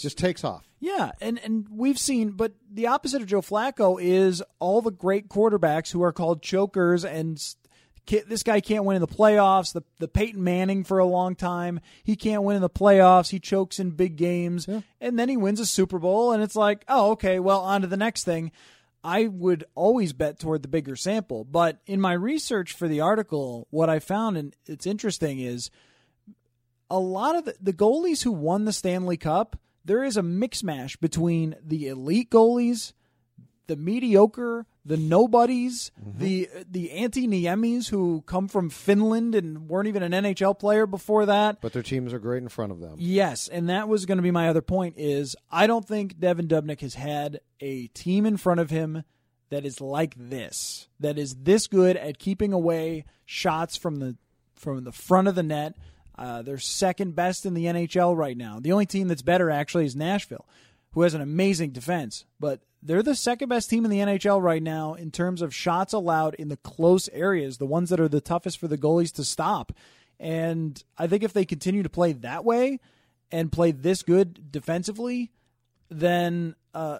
[0.00, 0.64] Just takes off.
[0.80, 5.28] Yeah, and and we've seen, but the opposite of Joe Flacco is all the great
[5.28, 7.36] quarterbacks who are called chokers, and
[8.26, 9.72] this guy can't win in the playoffs.
[9.72, 13.30] The the Peyton Manning for a long time, he can't win in the playoffs.
[13.30, 14.68] He chokes in big games,
[15.00, 17.86] and then he wins a Super Bowl, and it's like, oh, okay, well, on to
[17.86, 18.52] the next thing.
[19.02, 23.66] I would always bet toward the bigger sample, but in my research for the article,
[23.70, 25.70] what I found, and it's interesting, is
[26.90, 29.56] a lot of the, the goalies who won the Stanley Cup,
[29.88, 32.92] there is a mix mash between the elite goalies,
[33.66, 36.18] the mediocre, the nobodies, mm-hmm.
[36.18, 41.26] the the Antti Niemis who come from Finland and weren't even an NHL player before
[41.26, 41.60] that.
[41.60, 42.96] But their teams are great in front of them.
[42.98, 46.48] Yes, and that was going to be my other point is I don't think Devan
[46.48, 49.04] Dubnyk has had a team in front of him
[49.50, 50.88] that is like this.
[51.00, 54.16] That is this good at keeping away shots from the
[54.54, 55.76] from the front of the net.
[56.18, 58.58] Uh, they're second best in the NHL right now.
[58.60, 60.46] The only team that's better actually is Nashville,
[60.92, 64.62] who has an amazing defense, but they're the second best team in the NHL right
[64.62, 68.20] now in terms of shots allowed in the close areas, the ones that are the
[68.20, 69.72] toughest for the goalies to stop.
[70.18, 72.80] And I think if they continue to play that way
[73.30, 75.30] and play this good defensively,
[75.88, 76.98] then uh,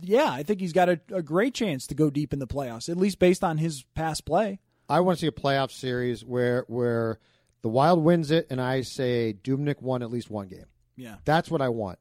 [0.00, 2.88] yeah, I think he's got a, a great chance to go deep in the playoffs,
[2.88, 4.60] at least based on his past play.
[4.88, 7.18] I want to see a playoff series where where
[7.66, 10.66] the Wild wins it, and I say Dubnyk won at least one game.
[10.94, 11.16] Yeah.
[11.24, 11.98] That's what I want.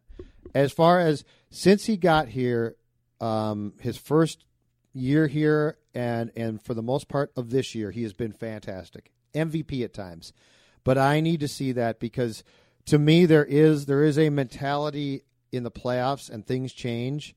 [0.53, 2.75] As far as since he got here,
[3.19, 4.45] um, his first
[4.93, 9.11] year here, and and for the most part of this year, he has been fantastic.
[9.33, 10.33] MVP at times,
[10.83, 12.43] but I need to see that because
[12.85, 17.35] to me there is there is a mentality in the playoffs, and things change,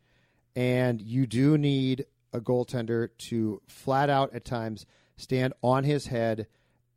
[0.55, 4.85] and you do need a goaltender to flat out at times
[5.17, 6.47] stand on his head,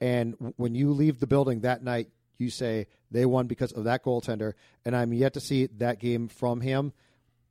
[0.02, 2.10] and when you leave the building that night,
[2.40, 6.28] you say they won because of that goaltender, and I'm yet to see that game
[6.28, 6.92] from him.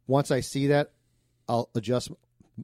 [0.08, 0.90] Once I see that,
[1.48, 2.10] I'll adjust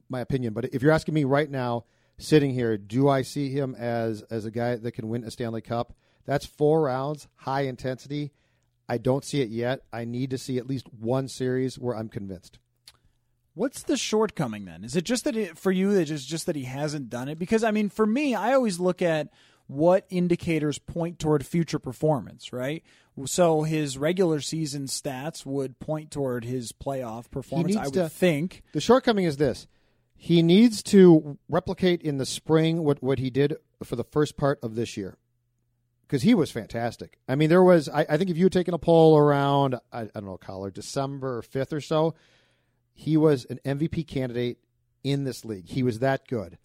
[0.09, 0.53] my opinion.
[0.53, 1.85] But if you're asking me right now,
[2.17, 5.61] sitting here, do I see him as as a guy that can win a Stanley
[5.61, 5.93] Cup?
[6.25, 8.33] That's four rounds, high intensity.
[8.89, 9.81] I don't see it yet.
[9.93, 12.59] I need to see at least one series where I'm convinced.
[13.53, 14.83] What's the shortcoming then?
[14.83, 17.39] Is it just that it, for you it's just that he hasn't done it?
[17.39, 19.29] Because I mean, for me, I always look at
[19.67, 22.83] what indicators point toward future performance, right?
[23.25, 27.75] So his regular season stats would point toward his playoff performance.
[27.75, 28.63] I would to- think.
[28.73, 29.67] The shortcoming is this:
[30.15, 34.59] he needs to replicate in the spring what what he did for the first part
[34.63, 35.17] of this year,
[36.07, 37.17] because he was fantastic.
[37.27, 40.01] I mean, there was I, I think if you had taken a poll around I,
[40.01, 42.15] I don't know, Coller December fifth or so,
[42.93, 44.59] he was an MVP candidate
[45.03, 45.67] in this league.
[45.67, 46.57] He was that good.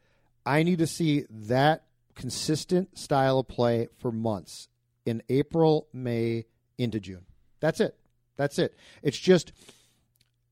[0.44, 1.84] I need to see that
[2.14, 4.68] consistent style of play for months
[5.04, 6.46] in April, May,
[6.78, 7.24] into June.
[7.60, 7.96] That's it.
[8.36, 8.76] That's it.
[9.02, 9.52] It's just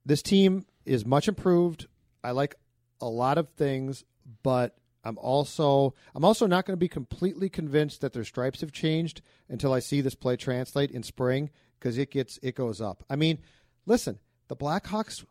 [0.05, 1.87] this team is much improved.
[2.23, 2.55] I like
[3.01, 4.05] a lot of things,
[4.43, 8.73] but I'm also I'm also not going to be completely convinced that their stripes have
[8.73, 13.05] changed until I see this play translate in spring because it gets it goes up.
[13.09, 13.39] I mean,
[13.87, 14.19] listen,
[14.49, 15.25] the Blackhawks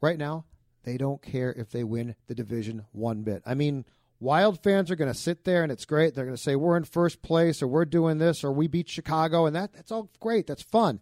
[0.00, 0.44] right now
[0.84, 3.42] they don't care if they win the division one bit.
[3.44, 3.84] I mean,
[4.20, 6.14] Wild fans are going to sit there and it's great.
[6.14, 8.88] They're going to say we're in first place or we're doing this or we beat
[8.88, 10.46] Chicago and that that's all great.
[10.46, 11.00] That's fun.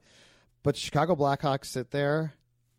[0.63, 2.35] But Chicago Blackhawks sit there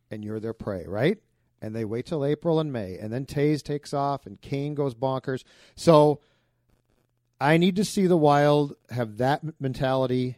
[0.10, 1.18] and you're their prey, right?
[1.62, 4.96] And they wait till April and May, and then Toews takes off and Kane goes
[4.96, 5.44] bonkers.
[5.76, 6.22] So
[7.40, 10.38] I need to see the Wild have that mentality,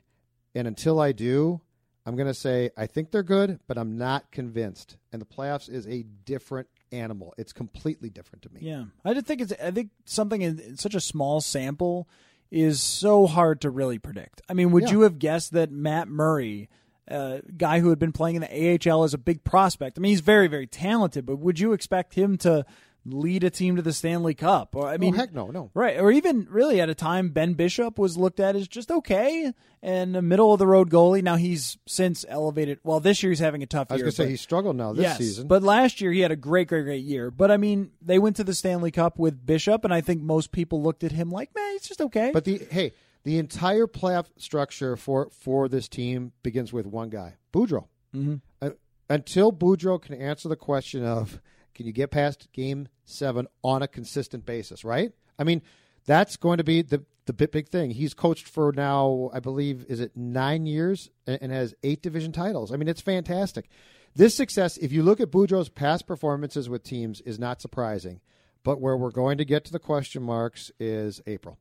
[0.56, 1.62] and until I do,
[2.06, 4.98] I'm going to say I think they're good, but I'm not convinced.
[5.12, 7.34] And the playoffs is a different animal.
[7.38, 8.62] It's completely different to me.
[8.64, 9.54] Yeah, I just think it's.
[9.62, 12.08] I think something in, in such a small sample
[12.52, 14.42] is so hard to really predict.
[14.50, 14.92] I mean, would Yeah.
[14.92, 16.70] you have guessed that Matt Murray,
[17.08, 19.98] a guy who had been playing in the AHL as a big prospect?
[19.98, 22.66] I mean, he's very, very talented, but would you expect him to
[23.06, 24.76] lead a team to the Stanley Cup?
[24.76, 25.72] Or I mean, oh heck no, no.
[25.74, 29.54] Right, or even really at a time, Ben Bishop was looked at as just okay
[29.84, 31.24] and a middle of the road goalie.
[31.24, 32.80] Now he's since elevated.
[32.84, 34.94] Well, this year he's having a tough I was going to say he struggled now
[34.94, 35.48] this yes, season.
[35.48, 37.32] but last year he had a great, great, great year.
[37.32, 40.52] But I mean, they went to the Stanley Cup with Bishop, and I think most
[40.52, 42.32] people looked at him like, man, he's just okay.
[42.34, 47.36] But the hey, the entire playoff structure for for this team begins with one guy,
[47.54, 47.88] Boudreau.
[48.16, 48.36] Mm-hmm.
[48.62, 48.72] Uh,
[49.10, 51.42] until Boudreau can answer the question of
[51.74, 55.12] can you get past Game Seven on a consistent basis, right?
[55.38, 55.62] I mean,
[56.06, 57.92] that's going to be the the big big thing.
[57.92, 62.72] He's coached for now, I believe, is it nine years and, has eight division titles.
[62.72, 63.70] I mean, it's fantastic.
[64.16, 68.20] This success, if you look at Boudreau's past performances with teams, is not surprising.
[68.64, 71.58] But where we're going to get to the question marks is April.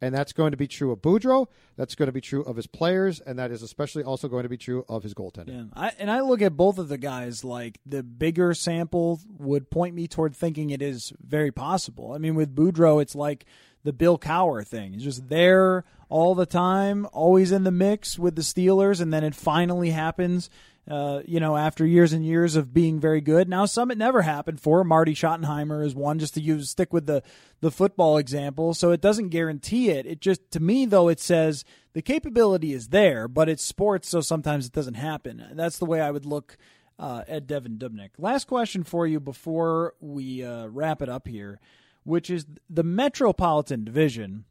[0.00, 1.46] And that's going to be true of Boudreau.
[1.76, 4.48] That's going to be true of his players, and that is especially also going to
[4.48, 5.48] be true of his goaltender.
[5.48, 9.70] Yeah, I, and I look at both of the guys like the bigger sample would
[9.70, 12.12] point me toward thinking it is very possible.
[12.12, 13.46] I mean, with Boudreau, it's like
[13.84, 14.92] the Bill Cowher thing.
[14.92, 19.24] He's just there all the time, always in the mix with the Steelers, and then
[19.24, 20.50] it finally happens
[20.86, 24.20] Uh, you know, after years and years of being very good, now some it never
[24.20, 24.84] happened for.
[24.84, 27.22] Marty Schottenheimer is one, just to use stick with the
[27.60, 28.74] the football example.
[28.74, 30.04] So it doesn't guarantee it.
[30.04, 34.20] It just to me though it says the capability is there, but it's sports, so
[34.20, 35.42] sometimes it doesn't happen.
[35.52, 36.58] That's the way I would look
[36.98, 38.10] uh, at Devan Dubnyk.
[38.18, 41.60] Last question for you before we uh, wrap it up here,
[42.04, 44.44] which is the Metropolitan Division,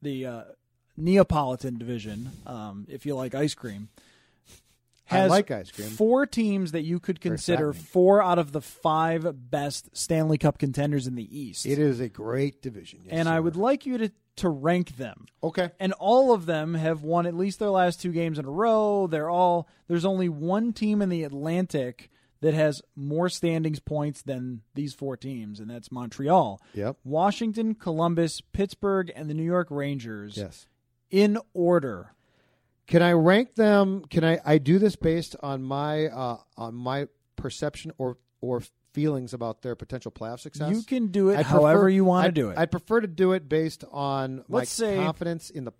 [0.00, 0.42] the uh,
[0.96, 3.88] Neapolitan Division, um, if you like ice cream.
[5.10, 5.88] I Has like ice cream.
[5.88, 11.06] Four teams that you could consider four out of the five best Stanley Cup contenders
[11.06, 11.66] in the East.
[11.66, 13.00] It is a great division.
[13.04, 15.26] yes, and I would like you to, to rank them.
[15.42, 15.70] Okay.
[15.80, 19.06] And all of them have won at least their last two games in a row.
[19.06, 24.60] They're all there's only one team in the Atlantic that has more standings points than
[24.74, 26.60] these four teams, and that's Montreal.
[26.74, 26.98] Yep.
[27.02, 30.36] Washington, Columbus, Pittsburgh, and the New York Rangers.
[30.36, 30.66] Yes.
[31.10, 32.12] In order.
[32.88, 34.02] Can I rank them?
[34.10, 34.40] Can I?
[34.44, 38.62] I do this based on my uh, on my perception or or
[38.94, 40.74] feelings about their potential playoff success.
[40.74, 42.58] You can do it I'd however prefer- you want to do it.
[42.58, 45.72] I'd prefer to do it based on my Let's say- confidence in the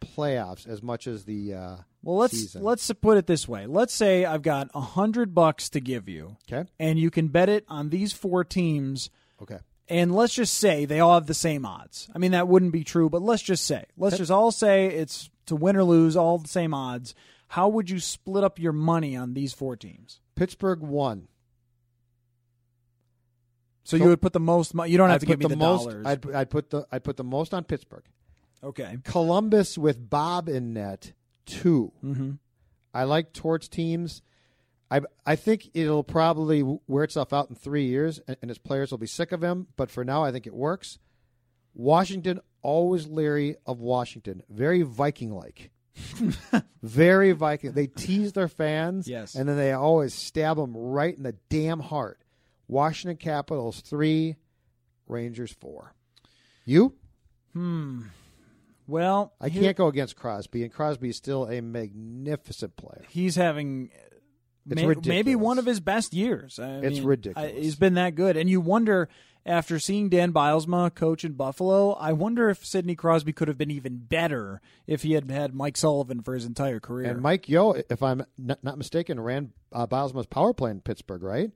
[0.00, 2.62] playoffs as much as the uh, well, let's season.
[2.62, 3.66] let's put it this way.
[3.66, 6.68] Let's say I've got a hundred bucks to give you, okay.
[6.78, 9.58] and you can bet it on these four teams Okay.
[9.92, 12.08] And let's just say they all have the same odds.
[12.14, 15.28] I mean, that wouldn't be true, but let's just say, let's just all say it's
[15.46, 17.14] to win or lose, all the same odds.
[17.48, 20.20] How would you split up your money on these four teams?
[20.34, 21.28] Pittsburgh won.
[23.84, 24.74] So, So- you would put the most.
[24.74, 25.84] Mo- you don't have to put give me the, most.
[25.84, 26.06] dollars.
[26.06, 28.04] I'd, I'd put the I'd put the most on Pittsburgh.
[28.62, 28.96] okay.
[29.04, 31.12] Columbus with Bob in net
[31.46, 32.30] 2 Mm-hmm.
[32.94, 34.22] I like Torts teams.
[34.92, 38.90] I I think it'll probably wear itself out in three years, and, and his players
[38.90, 39.68] will be sick of him.
[39.76, 40.98] But for now, I think it works.
[41.74, 45.70] Washington always leery of Washington, very Viking like,
[46.82, 47.72] very Viking.
[47.72, 49.34] They tease their fans, Yes.
[49.34, 52.20] and then they always stab them right in the damn heart.
[52.68, 54.36] Washington Capitals three,
[55.08, 55.94] Rangers four.
[56.64, 56.94] You?
[57.54, 58.02] Hmm.
[58.86, 63.04] Well, I can't go against Crosby, and Crosby is still a magnificent player.
[63.08, 63.90] He's having
[64.66, 66.58] may- maybe one of his best years.
[66.58, 67.52] I It's mean, ridiculous.
[67.52, 69.08] I- he's been that good, and you wonder
[69.44, 73.72] after seeing Dan Bylsma coach in Buffalo, I wonder if Sidney Crosby could have been
[73.72, 77.10] even better if he had had Mike Sullivan for his entire career.
[77.10, 81.50] And Mike Yeo, if I'm not, mistaken, ran uh, Bylsma's power play in Pittsburgh, right?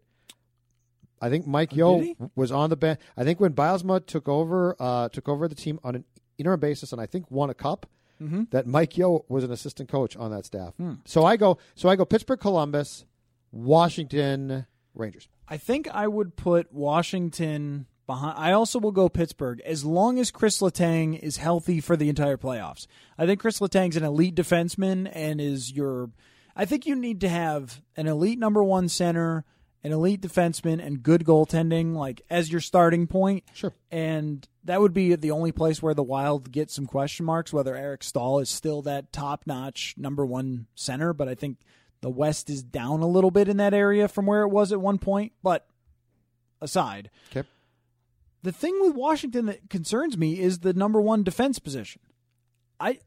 [1.21, 3.01] I think Mike Yeo Oh, was on the bench.
[3.17, 6.05] I think when Bylsma took over, uh, took over the team on an
[6.39, 7.87] interim basis, and I think won a cup.
[8.23, 8.45] Mm-hmm.
[8.51, 10.75] That Mike Yeo was an assistant coach on that staff.
[10.77, 10.95] Hmm.
[11.05, 13.05] So I go, so I go Pittsburgh, Columbus,
[13.53, 15.29] Washington, Rangers.
[15.49, 18.39] I think I would put Washington behind.
[18.39, 22.37] I also will go Pittsburgh as long as Chris Letang is healthy for the entire
[22.37, 22.87] playoffs.
[23.19, 26.11] I think Chris Letang's an elite defenseman and is your.
[26.55, 29.45] I think you need to have an elite number one center,
[29.87, 33.45] an elite defenseman, and good goaltending, like as your starting point.
[33.55, 33.73] Sure.
[33.91, 37.77] And that would be the only place where the Wild get some question marks whether
[37.77, 41.13] Eric Staal is still that top notch number one center.
[41.13, 41.59] But I think
[42.01, 44.81] the West is down a little bit in that area from where it was at
[44.81, 45.33] one point.
[45.43, 45.67] But
[46.61, 47.47] aside, Okay.
[48.43, 52.03] the thing with Washington that concerns me is the number one defense position.
[52.81, 52.99] I,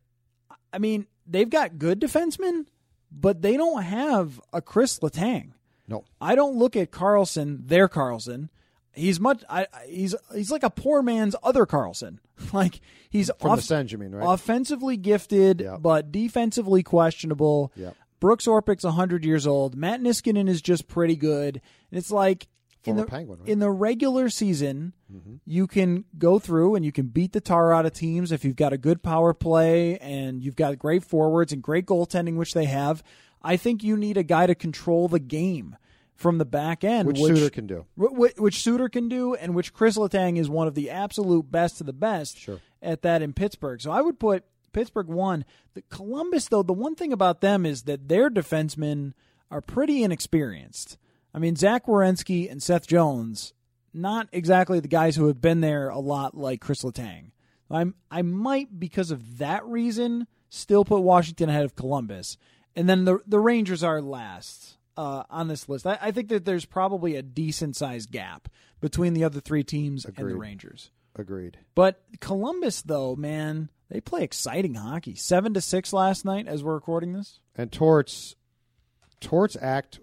[0.71, 2.67] I mean, they've got good defensemen,
[3.11, 5.51] but they don't have a Chris Letang.
[5.89, 6.05] No.
[6.21, 8.49] I don't look at Carlson, their Carlson.
[8.93, 9.43] He's much.
[9.49, 12.19] I, he's he's like a poor man's other Karlsson.
[12.53, 14.25] like he's From off- the Sens, you mean, right?
[14.33, 17.71] offensively gifted, but defensively questionable.
[17.75, 17.91] Yeah.
[18.19, 19.75] Brooks Orpik's 100 years old.
[19.75, 21.61] Matt Niskanen is just pretty good.
[21.91, 22.47] And it's like
[22.83, 23.47] in the, Penguin, right?
[23.49, 25.35] in the regular season, Mm-hmm.
[25.45, 28.55] you can go through and you can beat the tar out of teams if you've
[28.55, 32.65] got a good power play and you've got great forwards and great goaltending, which they
[32.65, 33.01] have.
[33.41, 35.75] I think you need a guy to control the game
[36.15, 37.85] from the back end, Which which Suter can do.
[37.97, 41.49] Wh- wh- which Suter can do, and which Chris Letang is one of the absolute
[41.49, 42.59] best of the best Sure.
[42.81, 43.79] at that in Pittsburgh.
[43.81, 45.45] So I would put Pittsburgh one.
[45.75, 49.13] The Columbus, though, the one thing about them is that their defensemen
[49.49, 50.97] are pretty inexperienced.
[51.33, 53.53] I mean, Zach Werenski and Seth Jones,
[53.93, 57.31] not exactly the guys who have been there a lot like Chris Letang.
[57.71, 62.35] I'm I might because of that reason still put Washington ahead of Columbus,
[62.75, 65.87] and then the the Rangers are last uh, on this list.
[65.87, 68.49] I, I think that there's probably a decent sized gap
[68.81, 70.91] between the other three teams and the Rangers.
[71.15, 71.57] Agreed.
[71.75, 75.15] But Columbus, though, man, they play exciting hockey.
[75.15, 77.39] Seven to six last night as we're recording this.
[77.55, 78.35] And Torts,
[79.19, 79.99] Torts act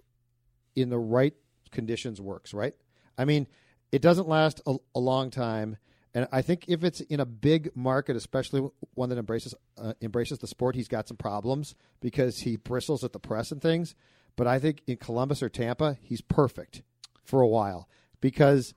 [0.74, 1.34] in the right
[1.70, 2.74] conditions works, right?
[3.16, 3.46] I mean,
[3.92, 5.76] it doesn't last a, a long time,
[6.16, 10.38] and I think if it's in a big market, especially one that embraces uh, embraces
[10.38, 13.94] the sport, he's got some problems because he bristles at the press and things.
[14.34, 16.80] but I think in Columbus or Tampa, he's perfect
[17.22, 17.86] for a while
[18.22, 18.72] because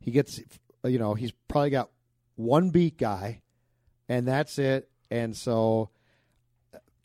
[0.00, 0.38] he gets,
[0.84, 1.88] you know, he's probably got
[2.36, 3.40] one beat guy,
[4.06, 4.90] and that's it.
[5.10, 5.88] And so,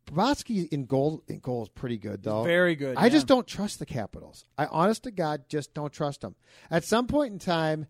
[0.06, 2.44] Brodsky in goal in goal is pretty good though.
[2.44, 4.44] Very good, I just don't trust the Capitals.
[4.58, 6.36] I honest to God just don't trust them.
[6.70, 7.88] At some point in time,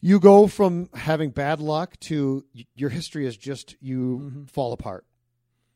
[0.00, 4.44] you go from having bad luck to y- your history is just you Mm-hmm.
[4.44, 5.04] fall apart.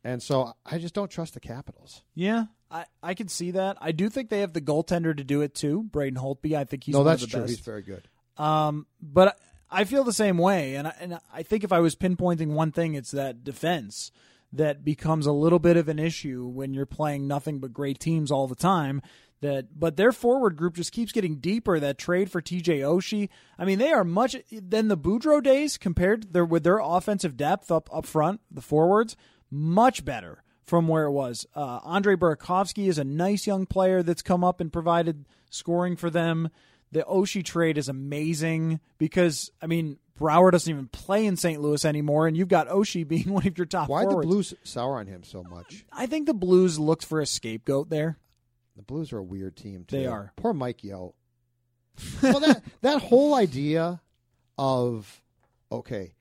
[0.05, 2.03] And so I just don't trust the Capitals.
[2.14, 3.77] Yeah, I, I can see that.
[3.81, 6.57] I do think they have the goaltender to do it too, Braden Holtby.
[6.57, 7.41] I think he's no, that's true.
[7.43, 7.51] best.
[7.51, 8.09] He's very good.
[8.37, 9.39] Um, but
[9.70, 12.73] I feel the same way, and I, and I think if I was pinpointing one
[12.73, 14.11] thing, it's that defense
[14.53, 18.31] that becomes a little bit of an issue when you're playing nothing but great teams
[18.33, 19.01] all the time.
[19.43, 21.78] That, but their forward group just keeps getting deeper.
[21.78, 23.28] That trade for TJ Oshie,
[23.59, 27.70] I mean, they are much than the Boudreau days compared their, with their offensive depth
[27.70, 29.16] up up front, the forwards
[29.51, 31.47] much better from where it was.
[31.55, 36.09] Uh, Andre Burakovsky is a nice young player that's come up and provided scoring for
[36.09, 36.49] them.
[36.93, 41.61] The Oshie trade is amazing because I mean Brouwer doesn't even play in St.
[41.61, 44.16] Louis anymore, and you've got Oshie being one of your top Why the.
[44.16, 45.84] Blues sour on him so much?
[45.93, 48.18] I think the Blues looked for a scapegoat there.
[48.77, 49.85] The Blues are a weird team.
[49.87, 49.97] Too.
[49.97, 50.33] They are.
[50.37, 51.14] Poor Mike Yeo.
[52.23, 54.01] well, that that whole idea
[54.57, 55.20] of
[55.70, 56.14] okay,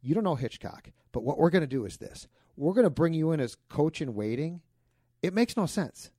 [0.00, 2.90] you don't know Hitchcock, but what we're going to do is this: we're going to
[2.90, 4.60] bring you in as coach in waiting.
[5.22, 6.10] It makes no sense.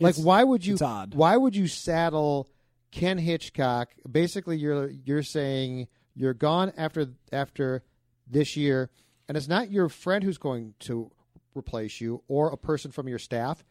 [0.00, 0.74] like, why would you?
[0.74, 1.14] it's.
[1.14, 2.48] Why would you saddle
[2.90, 3.90] Ken Hitchcock?
[4.10, 7.82] Basically, you're you're saying you're gone after after
[8.28, 8.90] this year,
[9.28, 11.10] and it's not your friend who's going to
[11.54, 13.64] replace you or a person from your staff.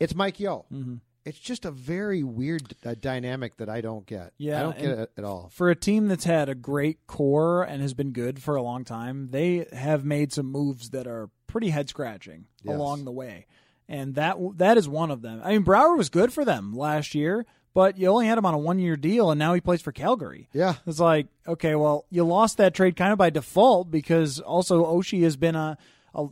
[0.00, 0.64] It's Mike Yeo.
[0.72, 0.96] Mm-hmm.
[1.26, 4.32] It's just a very weird uh, dynamic that I don't get.
[4.38, 5.50] Yeah, I don't get it at all.
[5.52, 8.84] For a team that's had a great core and has been good for a long
[8.84, 12.74] time, they have made some moves that are pretty head scratching Yes.
[12.74, 13.46] along the way,
[13.86, 15.42] and that that is one of them.
[15.44, 17.44] I mean, Brouwer was good for them last year,
[17.74, 19.92] but you only had him on a one year deal, and now he plays for
[19.92, 20.48] Calgary.
[20.54, 20.76] Yeah.
[20.86, 25.22] It's like, okay, well, you lost that trade kind of by default because also Oshie
[25.24, 25.76] has been a, a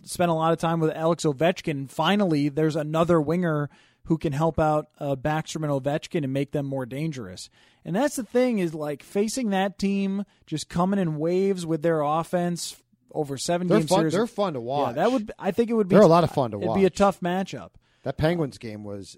[0.03, 1.91] spent a lot of time with Alex Ovechkin.
[1.91, 3.69] Finally, there's another winger
[4.05, 7.51] who can help out uh, Backstrom and Ovechkin and make them more dangerous.
[7.85, 12.01] And that's the thing is like facing that team just coming in waves with their
[12.01, 12.77] offense
[13.13, 14.13] over 7 They're game fun- series.
[14.15, 14.95] they're fun to Yeah, watch.
[14.97, 16.85] that would I think it would be They're a lot of fun to It'd be
[16.85, 17.71] a tough matchup.
[18.05, 19.17] That Penguins game was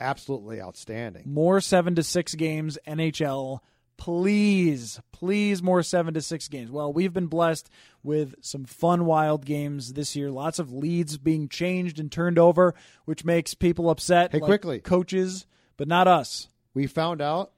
[0.00, 1.22] absolutely outstanding.
[1.26, 3.60] More seven to six games, NHL.
[3.98, 6.70] Please, please, more seven to six games.
[6.70, 7.70] Well, we've been blessed
[8.02, 10.30] with some fun, wild games this year.
[10.30, 12.74] Lots of leads being changed and turned over,
[13.04, 14.32] which makes people upset.
[14.32, 14.80] Hey, like quickly.
[14.80, 16.48] coaches, but not us.
[16.74, 17.52] We found out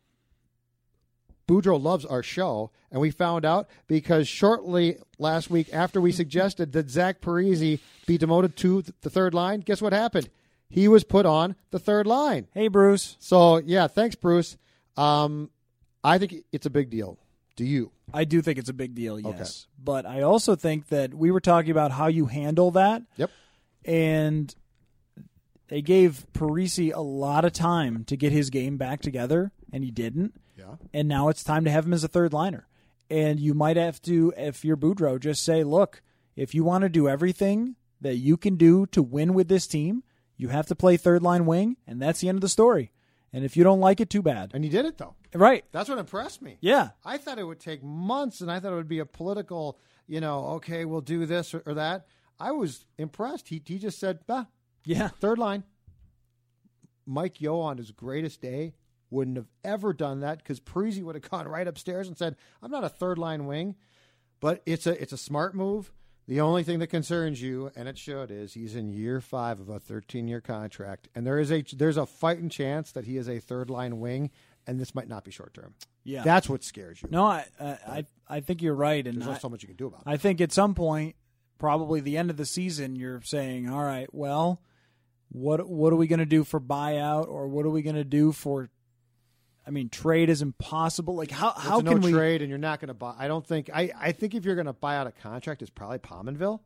[1.49, 6.73] Boudreau loves our show, and we found out because shortly last week, after we suggested
[6.73, 10.29] that Zach Parise be demoted to the third line, guess what happened?
[10.69, 12.47] He was put on the third line.
[12.53, 13.17] Hey, Bruce.
[13.19, 14.59] So yeah, thanks, Bruce.
[14.97, 15.51] Um,
[16.09, 17.19] I think it's a big deal.
[17.57, 17.91] Do you?
[18.15, 19.67] I do think it's a big deal, yes.
[19.83, 23.03] But I also think that we were talking about how you handle that.
[23.17, 23.31] Yep.
[23.85, 24.55] and
[25.69, 29.91] they gave Parise a lot of time to get his game back together, and he
[29.91, 30.35] didn't.
[30.57, 30.77] Yeah.
[30.95, 32.67] And now it's time to have him as a third liner.
[33.11, 36.03] And you might have to, if you're Boudreau, just say, look,
[36.37, 40.05] if you want to do everything that you can do to win with this team,
[40.37, 42.93] you have to play third line wing, and that's the end of the story.
[43.33, 44.53] And if you don't like it, too bad.
[44.55, 45.15] And he did it though.
[45.35, 45.65] Right.
[45.73, 46.57] That's what impressed me.
[46.61, 46.91] Yeah.
[47.05, 50.21] I thought it would take months, and I thought it would be a political, you
[50.21, 52.07] know, okay, we'll do this or, or that.
[52.41, 53.49] I was impressed.
[53.49, 54.45] He he just said, bah,
[54.87, 55.09] Yeah.
[55.09, 55.65] third line.
[57.07, 58.75] Mike Yeo on his greatest day
[59.11, 62.71] wouldn't have ever done that because Parise would have gone right upstairs and said, "I'm
[62.71, 63.77] not a third line wing."
[64.41, 65.91] But it's a it's a smart move.
[66.29, 69.71] The only thing that concerns you, and it should, is he's in year five of
[69.71, 73.31] a 13 year contract, and there is a there's a fighting chance that he is
[73.31, 74.31] a third line wing,
[74.67, 75.73] and this might not be short term.
[76.05, 76.23] Yeah.
[76.23, 77.09] that's what scares you.
[77.11, 79.07] No, I, I, I, I think you're right.
[79.07, 80.07] And there's I, not so much you can do about it.
[80.07, 81.17] I think at some point,
[81.59, 84.61] probably the end of the season, you're saying, "All right, well,
[85.31, 88.05] what what are we going to do for buyout, or what are we going to
[88.05, 88.69] do for?"
[89.69, 91.15] I mean, trade is impossible.
[91.15, 92.11] Like how how a can no we?
[92.11, 93.15] trade, and you're not going to buy.
[93.19, 93.69] I don't think.
[93.73, 96.61] I I think if you're going to buy out a contract, it's probably Pominville.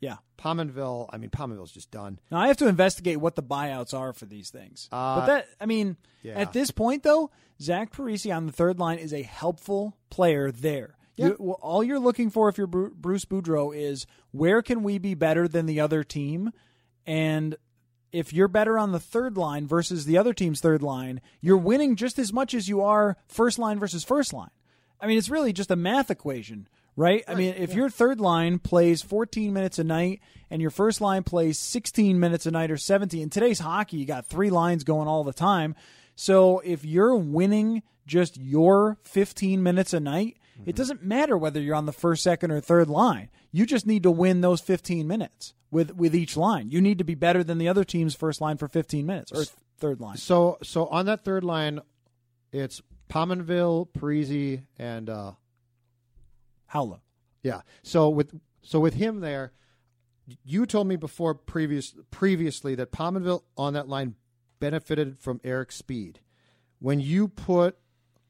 [0.00, 0.16] Yeah.
[0.38, 1.10] Pominville.
[1.12, 2.18] I mean, Pominville's just done.
[2.30, 4.88] Now I have to investigate what the buyouts are for these things.
[4.90, 6.38] Uh, but that I mean, yeah.
[6.38, 7.30] at this point though,
[7.60, 10.96] Zach Parise on the third line is a helpful player there.
[11.16, 11.26] Yeah.
[11.26, 15.46] You, all you're looking for if you're Bruce Boudreau is where can we be better
[15.46, 16.50] than the other team,
[17.04, 17.56] and
[18.12, 21.96] if you're better on the third line versus the other team's third line, you're winning
[21.96, 24.50] just as much as you are first line versus first line.
[25.00, 27.24] I mean, it's really just a math equation, right?
[27.26, 31.22] I mean, if your third line plays 14 minutes a night and your first line
[31.22, 35.08] plays 16 minutes a night or 17, in today's hockey, you got three lines going
[35.08, 35.74] all the time.
[36.16, 40.36] So if you're winning just your 15 minutes a night,
[40.66, 43.30] it doesn't matter whether you're on the first, second, or third line.
[43.52, 46.70] You just need to win those 15 minutes with with each line.
[46.70, 49.44] You need to be better than the other team's first line for 15 minutes or
[49.78, 50.16] third line.
[50.16, 51.80] So so on that third line,
[52.52, 55.32] it's Pominville, Parise, and uh,
[56.72, 57.00] Haula.
[57.42, 57.62] yeah.
[57.82, 59.52] So with so with him there,
[60.44, 64.14] you told me before previous previously that Pominville on that line
[64.60, 66.20] benefited from Eric's speed.
[66.78, 67.76] When you put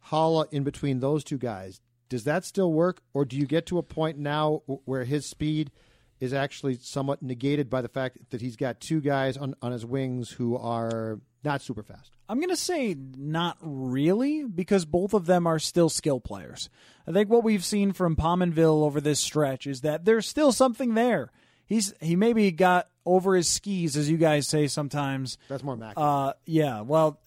[0.09, 1.81] Haula in between those two guys,
[2.11, 5.71] does that still work, or do you get to a point now where his speed
[6.19, 9.87] is actually somewhat negated by the fact that he's got two guys on, on his
[9.87, 12.11] wings who are not super fast?
[12.29, 16.69] I'm going to say not really because both of them are still skill players.
[17.07, 20.95] I think what we've seen from Pominville over this stretch is that there's still something
[20.95, 21.31] there.
[21.65, 25.39] He's he maybe got over his skis, as you guys say sometimes.
[25.49, 25.95] That's more Mac.
[25.97, 26.81] Uh, yeah.
[26.81, 27.21] Well,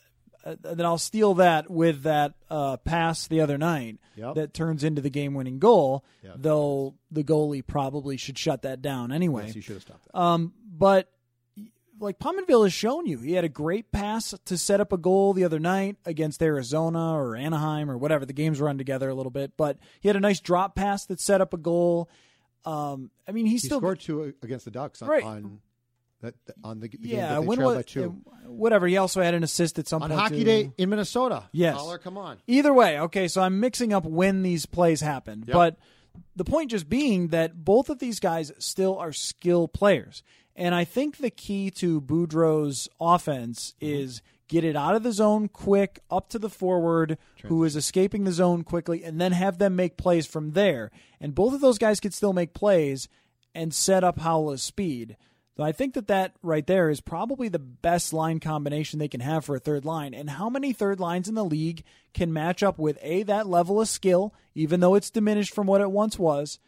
[0.46, 4.36] then I'll steal that with that uh, pass the other night Yep.
[4.36, 6.04] that turns into the game-winning goal.
[6.24, 6.36] Yep.
[6.38, 9.48] Though the goalie probably should shut that down anyway.
[9.48, 10.20] yes, you should have stopped that.
[10.20, 11.10] Um, but
[12.00, 15.34] like Pominville has shown you, he had a great pass to set up a goal
[15.34, 18.26] the other night against Arizona or Anaheim or whatever.
[18.26, 21.20] The games run together a little bit, but he had a nice drop pass that
[21.22, 22.10] set up a goal.
[22.66, 25.24] Um, I mean, he's he still scored two against the Ducks on, Right.
[25.24, 25.60] on
[26.24, 27.36] that on the, the game yeah.
[27.36, 28.22] that they When was by two.
[28.46, 28.88] whatever?
[28.88, 30.44] He also had an assist at some on point Hockey too.
[30.46, 31.50] Day in Minnesota.
[31.52, 31.76] Yes.
[31.76, 32.40] Holler, come on.
[32.48, 35.44] Either way, okay, so I'm mixing up when these plays happen.
[35.48, 35.54] Yep.
[35.54, 35.78] But
[36.36, 40.24] the point just being that both of these guys still are skill players.
[40.56, 44.02] And I think the key to Boudreau's offense mm-hmm.
[44.02, 48.24] is get it out of the zone quick, up to the forward who is escaping
[48.24, 50.92] the zone quickly, and then have them make plays from there.
[51.20, 53.10] And both of those guys could still make plays
[53.56, 55.18] and set up Haula's speed.
[55.56, 59.20] So I think that that right there is probably the best line combination they can
[59.22, 60.14] have for a third line.
[60.16, 61.84] And how many third lines in the league
[62.14, 65.82] can match up with a that level of skill, even though it's diminished from what
[65.82, 66.60] it once was?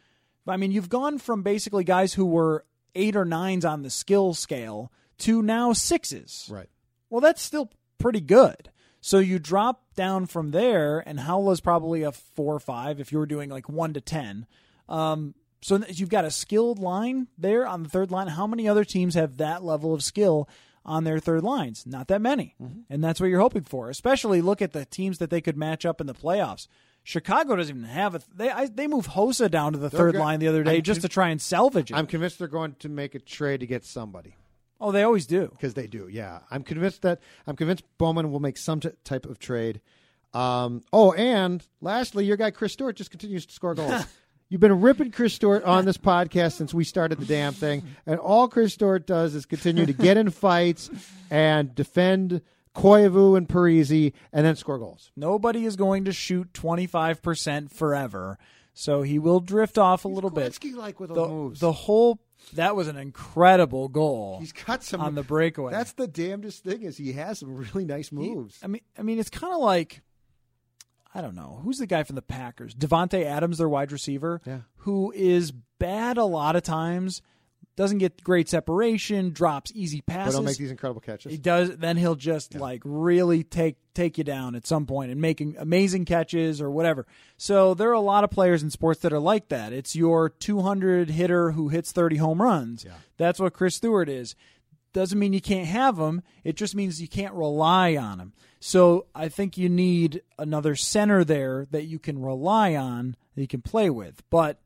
[0.46, 2.64] I mean, you've gone from basically guys who were
[2.94, 6.48] eight or nines on the skill scale to now sixes.
[6.50, 6.68] Right.
[7.10, 8.70] Well, that's still pretty good.
[9.00, 13.18] So you drop down from there, and Haula's probably a four or five if you
[13.18, 14.46] were doing like one to ten.
[14.88, 15.34] Um,
[15.66, 18.28] so you've got a skilled line there on the third line.
[18.28, 20.48] How many other teams have that level of skill
[20.84, 21.84] on their third lines?
[21.84, 22.54] Not that many,
[22.88, 23.90] and that's what you're hoping for.
[23.90, 26.68] Especially look at the teams that they could match up in the playoffs.
[27.02, 28.20] Chicago doesn't even have a.
[28.32, 30.82] They I, they moved Hossa down to the third go- line the other day I'm
[30.82, 31.96] just con- to try and salvage it.
[31.96, 34.36] I'm convinced they're going to make a trade to get somebody
[34.80, 35.48] oh, they always do.
[35.48, 36.08] because they do.
[36.08, 39.80] Yeah, I'm convinced that I'm convinced Bowman will make some t- type of trade.
[40.32, 44.04] Um, oh, and lastly, your guy Chris Stewart just continues to score goals.
[44.48, 48.20] You've been ripping Chris Stewart on this podcast since we started the damn thing, and
[48.20, 50.88] all Chris Stewart does is continue to get in fights
[51.30, 52.42] and defend
[52.74, 55.10] Koivu and Parise, and then score goals.
[55.16, 58.38] Nobody is going to shoot 25% forever.
[58.72, 60.56] So he will drift off a little bit.
[60.76, 61.60] like with The, moves.
[61.60, 62.20] the whole
[62.52, 64.36] that was an incredible goal.
[64.38, 65.72] He's got some on the breakaway.
[65.72, 68.60] That's the damnedest thing is he has some really nice He- moves.
[68.62, 70.02] I mean, I mean, it's kind of like
[71.16, 74.58] I don't know who's the guy from the Packers, Davante Adams, their wide receiver, Yeah.
[74.78, 77.22] who is bad a lot of times,
[77.74, 81.30] doesn't get great separation, drops easy passes, but he'll make these incredible catches.
[81.32, 81.76] He does.
[81.76, 86.04] Then he'll just like really take take you down at some point and making amazing
[86.04, 87.06] catches or whatever.
[87.38, 89.72] So there are a lot of players in sports that are like that.
[89.72, 92.84] It's your 200 hitter who hits 30 home runs.
[93.16, 94.34] That's what Chris Stewart is.
[94.96, 96.22] Doesn't mean you can't have them.
[96.42, 98.32] It just means you can't rely on them.
[98.60, 103.46] So I think you need another center there that you can rely on that you
[103.46, 104.22] can play with.
[104.30, 104.58] But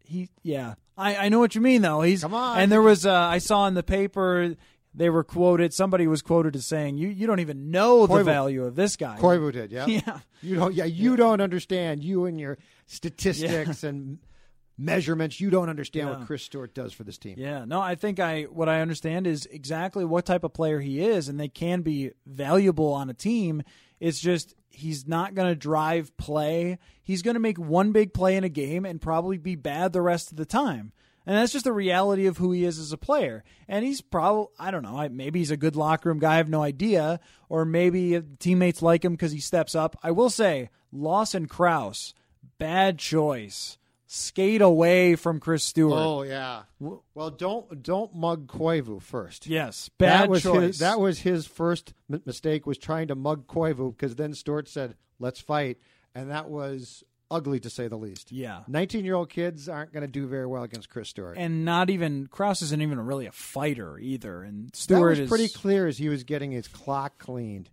[0.00, 2.00] he, yeah, I, I know what you mean though.
[2.02, 2.58] He's Come on.
[2.58, 4.56] and there was uh, I saw in the paper
[4.92, 5.72] they were quoted.
[5.72, 9.18] Somebody was quoted as saying, "You you don't even know the value of this guy."
[9.20, 9.86] Koivu did, yeah.
[9.88, 10.18] Yeah.
[10.42, 14.18] You don't yeah, you don't understand you and your statistics and
[14.78, 15.40] measurements.
[15.40, 16.18] You don't understand Yeah.
[16.18, 17.36] what Chris Stewart does for this team.
[17.38, 21.00] Yeah, no, I think I what I understand is exactly what type of player he
[21.00, 23.62] is, and they can be valuable on a team.
[24.00, 26.78] It's just he's not going to drive play.
[27.02, 30.02] He's going to make one big play in a game and probably be bad the
[30.02, 30.92] rest of the time.
[31.28, 33.42] And that's just the reality of who he is as a player.
[33.66, 36.34] And he's probably, I don't know, maybe he's a good locker room guy.
[36.34, 37.18] I have no idea.
[37.48, 39.96] Or maybe teammates like him because he steps up.
[40.04, 42.14] I will say, Lawson Crouse,
[42.58, 43.76] bad choice.
[44.08, 45.98] Skate away from Chris Stewart.
[45.98, 46.62] Oh yeah.
[46.78, 49.46] Well, don't don't mug Koivu first.
[49.46, 50.62] Yes, bad that was choice.
[50.62, 54.68] his that was his first m- mistake was trying to mug Koivu because then Stewart
[54.68, 55.78] said, "Let's fight,"
[56.14, 58.30] and that was ugly to say the least.
[58.30, 58.60] Yeah.
[58.68, 61.36] 19 year old kids aren't going to do very well against Chris Stewart.
[61.36, 64.42] and not even Crouse isn't even really a fighter either.
[64.42, 67.68] And Stewart was is pretty clear as he was getting his clock cleaned.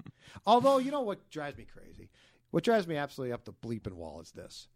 [0.47, 2.09] Although, you know what drives me crazy?
[2.49, 4.67] What drives me absolutely up the bleeping wall is this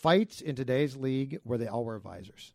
[0.00, 2.54] fights in today's league where they all wear visors.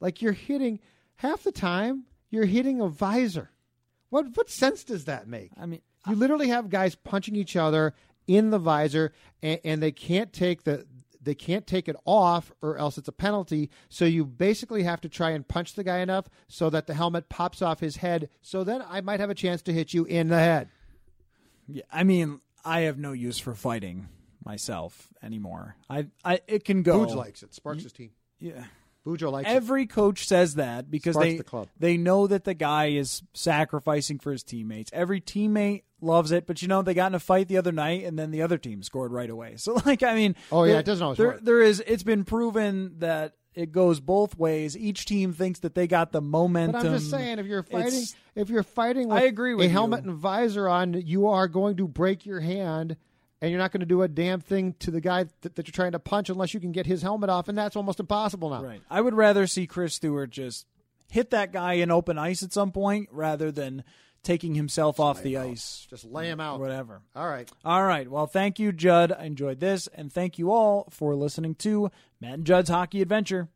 [0.00, 0.80] Like you're hitting
[1.16, 3.50] half the time, you're hitting a visor.
[4.10, 5.50] What what sense does that make?
[5.58, 7.94] I mean, You literally have guys punching each other
[8.26, 9.12] in the visor,
[9.42, 10.86] and, and they can't take the
[11.20, 13.68] they can't take it off, or else it's a penalty.
[13.88, 17.28] So you basically have to try and punch the guy enough so that the helmet
[17.28, 18.28] pops off his head.
[18.42, 20.68] So then I might have a chance to hit you in the head.
[21.66, 24.08] Yeah, I mean, I have no use for fighting
[24.46, 25.76] myself anymore.
[25.90, 27.04] I, I, it can go.
[27.04, 27.52] Booge likes it.
[27.52, 28.12] Sparks his team.
[28.38, 28.64] Yeah.
[29.04, 29.52] Bujo likes it.
[29.52, 31.68] Every coach says that because Sparks they the club.
[31.78, 34.90] they know that the guy is sacrificing for his teammates.
[34.92, 38.04] Every teammate loves it, but you know they got in a fight the other night
[38.04, 39.54] and then the other team scored right away.
[39.58, 41.40] So like I mean, Oh, yeah, there- it doesn't always there, work.
[41.42, 44.76] There is it's been proven that it goes both ways.
[44.76, 46.72] Each team thinks that they got the momentum.
[46.82, 49.66] But I'm just saying, if you're fighting, It's- if you're fighting with I agree with
[49.66, 52.96] a helmet and visor on, you are going to break your hand,
[53.46, 55.72] and you're not going to do a damn thing to the guy that, that you're
[55.72, 58.60] trying to punch unless you can get his helmet off, and that's almost impossible now.
[58.60, 58.82] Right.
[58.90, 60.66] I would rather see Chris Stewart just
[61.08, 63.84] hit that guy in open ice at some point rather than
[64.24, 65.86] taking himself off the ice.
[65.88, 66.58] Just lay him out.
[66.58, 67.02] Whatever.
[67.14, 67.48] All right.
[67.64, 68.10] All right.
[68.10, 69.12] Well, thank you, Judd.
[69.12, 73.48] I enjoyed this, and thank you all for listening to Matt and Judd's Hockey Adventure.